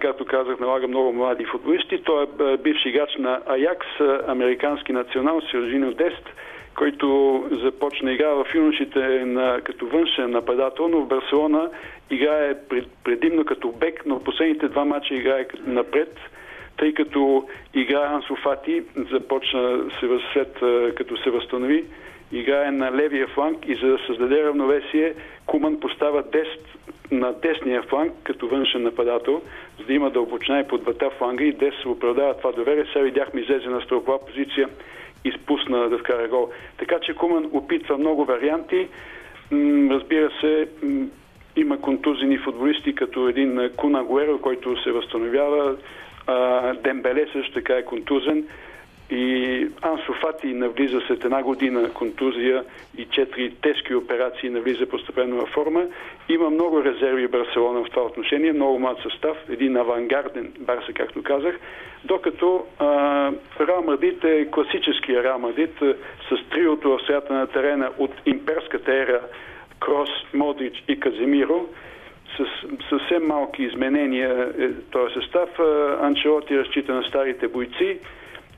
[0.00, 2.02] както казах, налага много млади футболисти.
[2.02, 6.30] Той е а, бивш играч на Аякс, а, американски национал, Сержино Дест,
[6.76, 11.70] който започна игра в юношите на, като външен нападател, но в Барселона
[12.10, 16.16] играе пред, предимно като бек, но в последните два мача играе напред,
[16.76, 18.82] тъй като играе Ансу Фати,
[19.12, 21.84] започна се след а, като се възстанови,
[22.32, 25.14] играе на левия фланг и за да създаде равновесие,
[25.46, 26.60] Куман поставя Дест
[27.10, 29.42] на десния фланг като външен нападател,
[29.78, 32.84] за да има дълбочина и по двата фланга и Дест оправдава това доверие.
[32.92, 34.68] Сега видяхме излезе на строкова позиция,
[35.24, 36.50] изпусна да вкара гол.
[36.78, 38.88] Така че Куман опитва много варианти.
[39.90, 40.68] Разбира се,
[41.56, 45.76] има контузени футболисти, като един Куна Гуеро, който се възстановява.
[46.84, 48.44] Дембеле също така е контузен.
[49.10, 52.64] И Ансо Фати навлиза след една година контузия
[52.98, 55.86] и четири тежки операции навлиза постепенно във форма.
[56.28, 61.22] Има много резерви в Барселона в това отношение, много млад състав, един авангарден Барса, както
[61.22, 61.58] казах,
[62.04, 63.32] докато а,
[64.24, 65.22] е класическия
[65.82, 65.94] а,
[66.28, 69.20] с триото в средата на терена от имперската ера
[69.80, 71.66] Крос, Модрич и Каземиро
[72.36, 72.46] с
[72.88, 75.48] съвсем малки изменения е, този състав.
[76.00, 77.98] Анчелоти разчита на старите бойци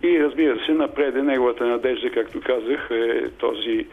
[0.02, 3.86] и разбира се, напред е неговата надежда, както казах, е този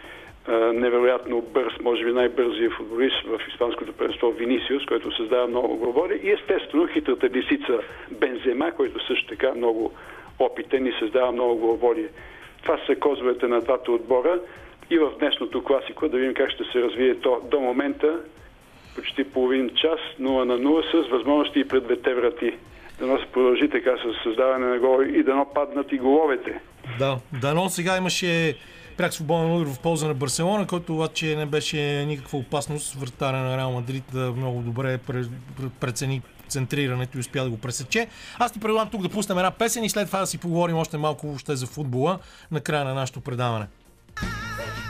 [0.74, 6.32] невероятно бърз, може би най-бързият футболист в испанското първенство Винисиус, който създава много главоли и
[6.32, 7.80] естествено хитрата лисица
[8.12, 9.92] Бензема, който също така много
[10.40, 12.08] опитен и създава много главоли.
[12.64, 14.40] Това са козовете на двата отбора.
[14.90, 18.20] И в днешното класико да видим как ще се развие то до момента
[18.96, 22.54] почти половин час, 0 на 0 с възможности и пред двете врати
[23.00, 26.60] Дано се продължи така с създаване на голови и дано паднат и головете.
[27.00, 28.58] Да, дано сега имаше
[28.98, 32.94] пряк свободен удар в полза на Барселона, който обаче не беше никаква опасност.
[32.94, 35.00] Вратаря на Реал Мадрид да много добре
[35.80, 38.08] прецени центрирането и успя да го пресече.
[38.40, 40.98] Аз ти предлагам тук да пуснем една песен и след това да си поговорим още
[40.98, 42.20] малко въобще за футбола
[42.52, 43.66] на края на нашето предаване.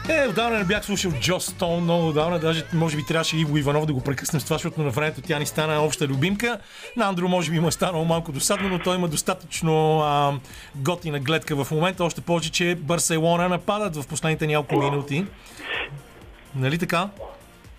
[0.10, 2.40] Е, отдавна не бях слушал Джо Стоун, много отдавна.
[2.40, 5.40] Даже може би трябваше Иво Иванов да го прекъснем с това, защото на времето тя
[5.40, 6.60] ни стана обща любимка.
[6.98, 10.34] На Андро може би има станало малко досадно, но той има достатъчно а,
[10.76, 12.04] готина гледка в момента.
[12.04, 15.26] Още повече, че Барселона нападат в последните няколко минути.
[16.56, 17.10] Нали така?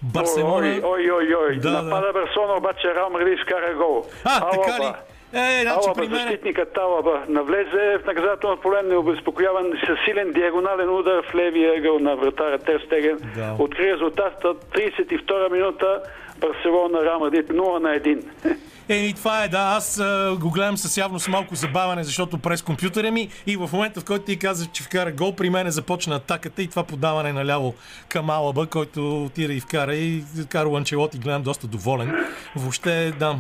[0.03, 0.67] Барселона.
[0.67, 1.57] Ой, ой, ой, ой.
[1.59, 2.13] Да, Напада да.
[2.13, 4.07] Барселона, обаче Реал Мадрид вкара гол.
[4.25, 4.63] А, Алаба.
[4.63, 4.93] така ли?
[5.35, 6.23] Е, значи Алаба, при мен...
[6.23, 12.17] защитника Талаба навлезе в наказателно поле необезпокояван с силен диагонален удар в левия ъгъл на
[12.17, 13.19] вратаря Терстеген.
[13.37, 13.57] Да.
[13.59, 16.01] Откри резултата 32 минута
[16.39, 18.57] Барселона Реал Мадрид 0 на 1.
[18.89, 19.75] Еми, това е, да.
[19.77, 23.71] Аз а, го гледам с явно с малко забавяне, защото през компютъра ми и в
[23.73, 27.33] момента, в който ти каза, че вкара гол, при мен започна атаката и това подаване
[27.33, 27.75] наляво
[28.09, 32.27] към Алаба, който отира и вкара и Карл Анчелоти гледам доста доволен.
[32.57, 33.37] Въобще, да,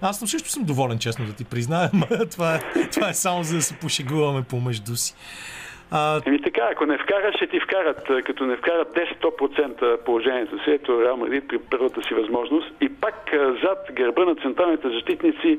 [0.00, 1.90] аз съм също съм доволен, честно да ти призная,
[2.30, 2.60] това, е,
[2.92, 5.14] това е само за да се пошегуваме помежду си.
[5.90, 6.20] А...
[6.26, 8.24] Еми така, ако не вкараш, ще ти вкарат.
[8.26, 8.88] Като не вкарат
[9.22, 12.66] 10-100% положението си, ето Реал Мадрид при първата си възможност.
[12.80, 13.30] И пак
[13.62, 15.58] зад гърба на централните защитници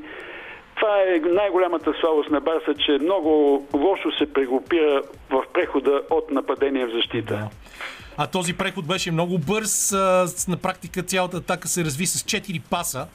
[0.76, 6.86] това е най-голямата слабост на Барса, че много лошо се прегрупира в прехода от нападение
[6.86, 7.34] в защита.
[7.34, 7.48] Да.
[8.16, 9.92] А този преход беше много бърз.
[10.48, 13.06] На практика цялата атака се разви с 4 паса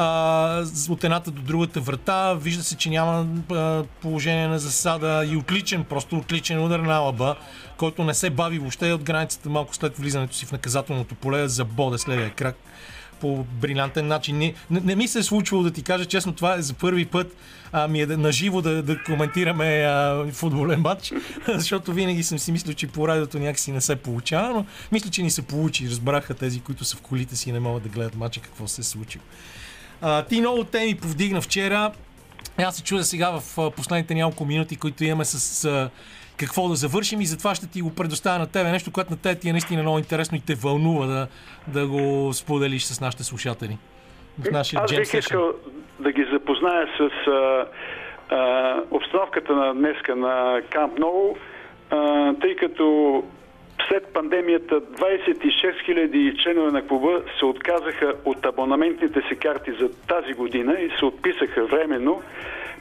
[0.00, 2.34] а, от едната до другата врата.
[2.34, 7.36] Вижда се, че няма а, положение на засада и отличен, просто отличен удар на Алаба,
[7.76, 11.64] който не се бави въобще от границата малко след влизането си в наказателното поле за
[11.64, 12.56] бода с левия крак
[13.20, 14.38] по брилянтен начин.
[14.38, 17.06] Не, не, не ми се е случвало да ти кажа честно, това е за първи
[17.06, 17.36] път
[17.72, 21.12] а, ми е да, наживо да, да коментираме а, футболен матч,
[21.48, 25.22] защото винаги съм си мислил, че по радиото някакси не се получава, но мисля, че
[25.22, 25.88] ни се получи.
[25.90, 28.80] Разбраха тези, които са в колите си и не могат да гледат матча какво се
[28.80, 29.24] е случило.
[30.02, 31.90] А, ти много теми повдигна вчера.
[32.58, 35.90] Аз се чудя сега в последните няколко минути, които имаме с а,
[36.36, 38.70] какво да завършим и затова ще ти го предоставя на тебе.
[38.70, 41.28] Нещо, което на тебе ти е наистина много интересно и те вълнува да,
[41.66, 43.78] да го споделиш с нашите слушатели.
[44.38, 45.52] В нашия Аз бих искал
[46.00, 47.66] да ги запозная с а,
[48.34, 51.36] а, обстановката на днеска на Камп Ноу,
[52.40, 53.22] тъй като
[53.88, 55.52] след пандемията 26
[55.88, 61.04] 000 членове на клуба се отказаха от абонаментните си карти за тази година и се
[61.04, 62.22] отписаха временно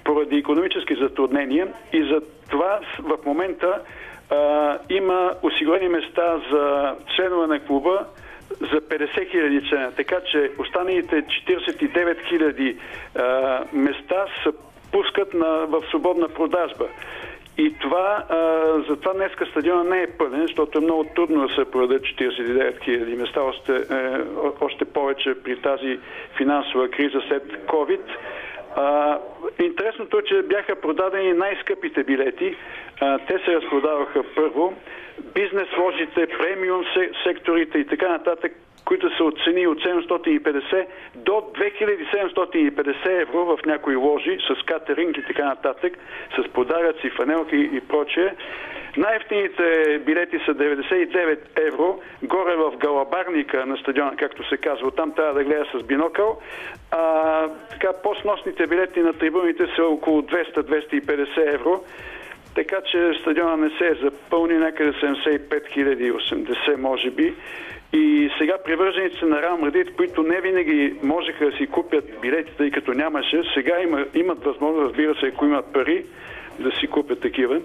[0.04, 3.82] поради економически затруднения и за това в момента
[4.30, 8.06] а, има осигурени места за членове на клуба
[8.62, 9.92] за 50 хиляди члена.
[9.92, 12.78] Така че останалите 49 хиляди
[13.74, 14.50] места се
[14.92, 16.86] пускат на, в свободна продажба.
[17.58, 18.38] И това, а,
[18.90, 23.16] затова днеска стадиона не е пълен, защото е много трудно да се продадат 49 000
[23.16, 24.22] места, още, е,
[24.62, 26.00] още повече при тази
[26.38, 28.02] финансова криза след COVID.
[28.76, 29.20] А,
[29.64, 32.56] интересното е, че бяха продадени най-скъпите билети.
[33.02, 34.74] А, те се разпродаваха първо.
[35.34, 36.84] Бизнес ложите, премиум
[37.24, 38.52] секторите и така нататък
[38.88, 40.86] които са оцени от 750
[41.16, 45.94] до 2750 евро в някои ложи с катеринг и така нататък,
[46.36, 48.34] с подаръци, фанелки и прочее.
[48.98, 54.92] Най-ефтините билети са 99 евро, горе в галабарника на стадиона, както се казва.
[54.92, 56.42] Там трябва да гледа с бинокъл.
[56.92, 61.84] А, така, по-сносните билети на трибуните са около 200-250 евро.
[62.56, 67.34] Така че стадиона не се е запълни някъде 75 080 може би.
[67.94, 72.72] И сега привържениците на Реал Мадрид, които не винаги можеха да си купят билетите, тъй
[72.72, 76.06] като нямаше, сега има, имат възможност, разбира се, ако имат пари,
[76.60, 77.62] да си купят такива.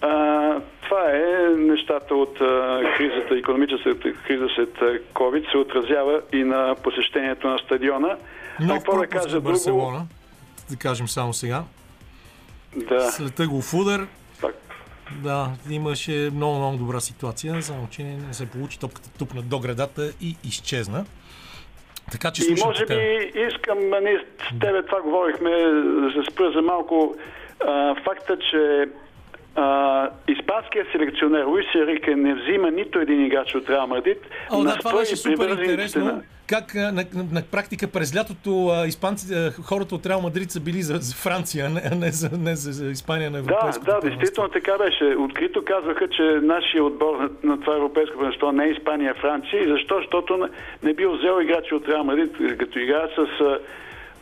[0.00, 4.74] А, това е нещата от а, кризата, економическата криза след
[5.14, 8.16] COVID се отразява и на посещението на стадиона.
[8.60, 9.92] Но какво да кажа друго?
[10.70, 11.62] Да кажем само сега.
[12.76, 13.10] Да.
[13.10, 14.06] След тъгов удар,
[15.22, 20.12] да, имаше много, много добра ситуация, само че не се получи топката тупна до градата
[20.20, 21.04] и изчезна.
[22.12, 22.94] Така че и може така.
[22.94, 25.50] би искам, ние с тебе това говорихме,
[26.14, 27.16] се спра за малко
[27.66, 28.88] а, факта, че
[29.56, 34.18] а, испанският селекционер Луис Ерике не взима нито един играч от Реал Мадрид.
[34.50, 36.04] О, да, това беше супер интересно.
[36.04, 40.60] На как на, на, на практика през лятото а, испанци, хората от Реал Мадрид са
[40.60, 44.00] били за, за Франция, а не, за, не за, за Испания на европейското Да, да,
[44.00, 45.04] действително така беше.
[45.04, 49.64] Открито казваха, че нашия отбор на, на това европейско първенство не е Испания, а Франция.
[49.64, 49.96] И защо?
[49.96, 50.48] Защото
[50.82, 53.58] не бил взел играчи от Реал Мадрид, като играят с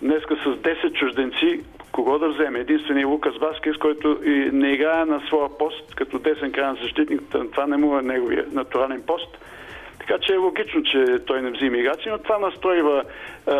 [0.02, 1.60] Днеска с 10 чужденци,
[1.92, 2.58] кого да вземе?
[2.58, 7.22] Единственият Лукас Баскес, който и не играе на своя пост, като десен крайен защитник,
[7.52, 9.38] това не му е неговия натурален пост.
[9.98, 13.52] Така че е логично, че той не взима играчи, но това настроива е,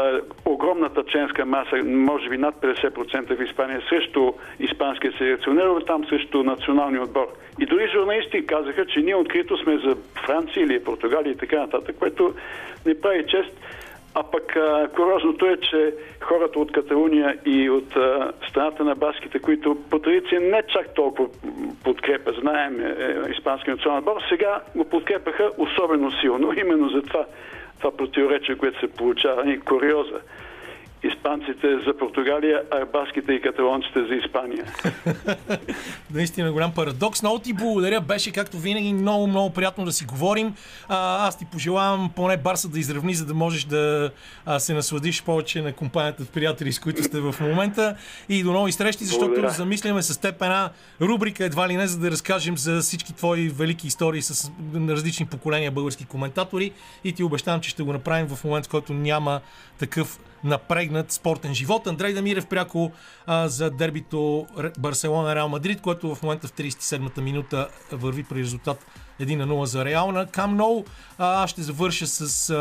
[0.44, 7.02] огромната членска маса, може би над 50% в Испания, срещу испанския селекционер, там срещу националния
[7.02, 7.26] отбор.
[7.60, 9.96] И дори журналисти казаха, че ние открито сме за
[10.26, 12.34] Франция или Португалия и така нататък, което
[12.86, 13.52] не прави чест.
[14.14, 19.38] А пък а, курозното е, че хората от Каталуния и от а, страната на баските,
[19.38, 21.28] които по традиция не чак толкова
[21.84, 27.26] подкрепа, знаем, е, е, Испанския национален отбор, сега го подкрепаха особено силно, именно за това,
[27.78, 30.20] това противоречие, което се получава и куриоза
[31.02, 34.64] испанците за Португалия, а баските и каталонците за Испания.
[36.14, 37.22] Наистина голям парадокс.
[37.22, 38.00] Много ти благодаря.
[38.00, 40.54] Беше както винаги много, много приятно да си говорим.
[40.88, 44.10] А, аз ти пожелавам поне Барса да изравни, за да можеш да
[44.46, 47.96] а, се насладиш повече на компанията в приятели, с които сте в момента.
[48.28, 49.50] И до нови срещи, защото благодаря.
[49.50, 50.70] замисляме с теб една
[51.00, 54.52] рубрика, едва ли не, за да разкажем за всички твои велики истории с
[54.88, 56.72] различни поколения български коментатори.
[57.04, 59.40] И ти обещавам, че ще го направим в момент, в който няма
[59.78, 61.86] такъв напрегнат спортен живот.
[61.86, 62.92] Андрей Дамирев пряко
[63.26, 64.46] а, за дербито
[64.78, 68.86] Барселона-Реал Мадрид, което в момента в 37-та минута върви при резултат
[69.20, 70.26] 1 на 0 за Реална.
[70.26, 70.84] Кам Ноу,
[71.18, 72.56] аз ще завърша с а,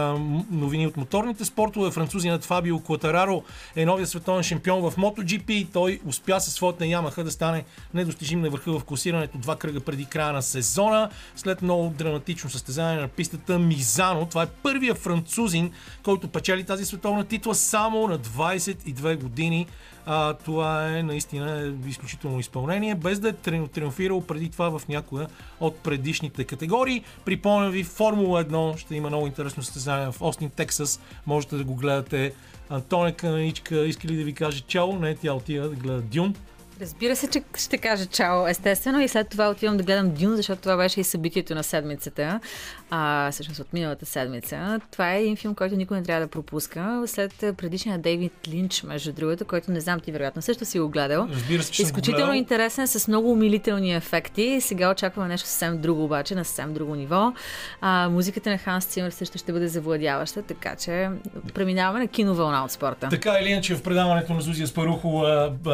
[0.51, 1.91] новини от моторните спортове.
[1.91, 3.43] Французинът Фабио Куатараро
[3.75, 5.67] е новия световен шампион в MotoGP.
[5.73, 7.63] Той успя със своята Ямаха да стане
[7.93, 11.09] недостижим на върха в класирането два кръга преди края на сезона.
[11.35, 14.25] След много драматично състезание на пистата Мизано.
[14.25, 15.71] Това е първия французин,
[16.03, 19.67] който печели тази световна титла само на 22 години.
[20.05, 25.27] А, това е наистина изключително изпълнение, без да е триумфирал преди това в някоя
[25.59, 27.03] от предишните категории.
[27.25, 30.99] Припомням ви, Формула 1 ще има много интересно състезание в Остин, Тексас.
[31.27, 32.33] Можете да го гледате.
[32.69, 34.93] Антоне Кананичка иска ли да ви каже чао?
[34.93, 36.35] Не, тя отива да гледа Дюн.
[36.81, 40.61] Разбира се, че ще кажа чао, естествено, и след това отивам да гледам Дюн, защото
[40.61, 42.39] това беше и събитието на седмицата,
[42.89, 44.79] а, всъщност от миналата седмица.
[44.91, 47.03] Това е един филм, който никой не трябва да пропуска.
[47.05, 51.27] След предишния Дейвид Линч, между другото, който не знам ти вероятно също си го гледал.
[51.31, 54.61] Разбира се, Изключително интересен, с много умилителни ефекти.
[54.61, 57.33] Сега очакваме нещо съвсем друго, обаче, на съвсем друго ниво.
[57.81, 61.09] А, музиката на Ханс Цимер също ще бъде завладяваща, така че
[61.53, 63.07] преминаваме на киновълна от спорта.
[63.09, 65.25] Така или иначе в предаването на Зузия Спарухо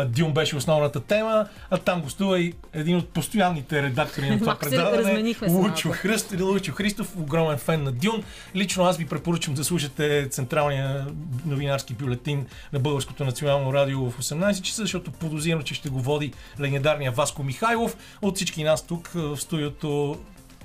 [0.08, 5.36] Дюн беше основната тема, а там гостува и един от постоянните редактори на това предаване.
[5.48, 8.24] Лучо, Христ, Лучо Христов, огромен фен на Дюн.
[8.56, 11.08] Лично аз ви препоръчвам да слушате централния
[11.46, 16.34] новинарски бюлетин на Българското национално радио в 18 часа, защото подозирам, че ще го води
[16.60, 17.98] легендарния Васко Михайлов.
[18.22, 20.18] От всички нас тук в студиото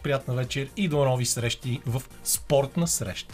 [0.02, 3.28] приятна вечер и до нови срещи в спортна среща.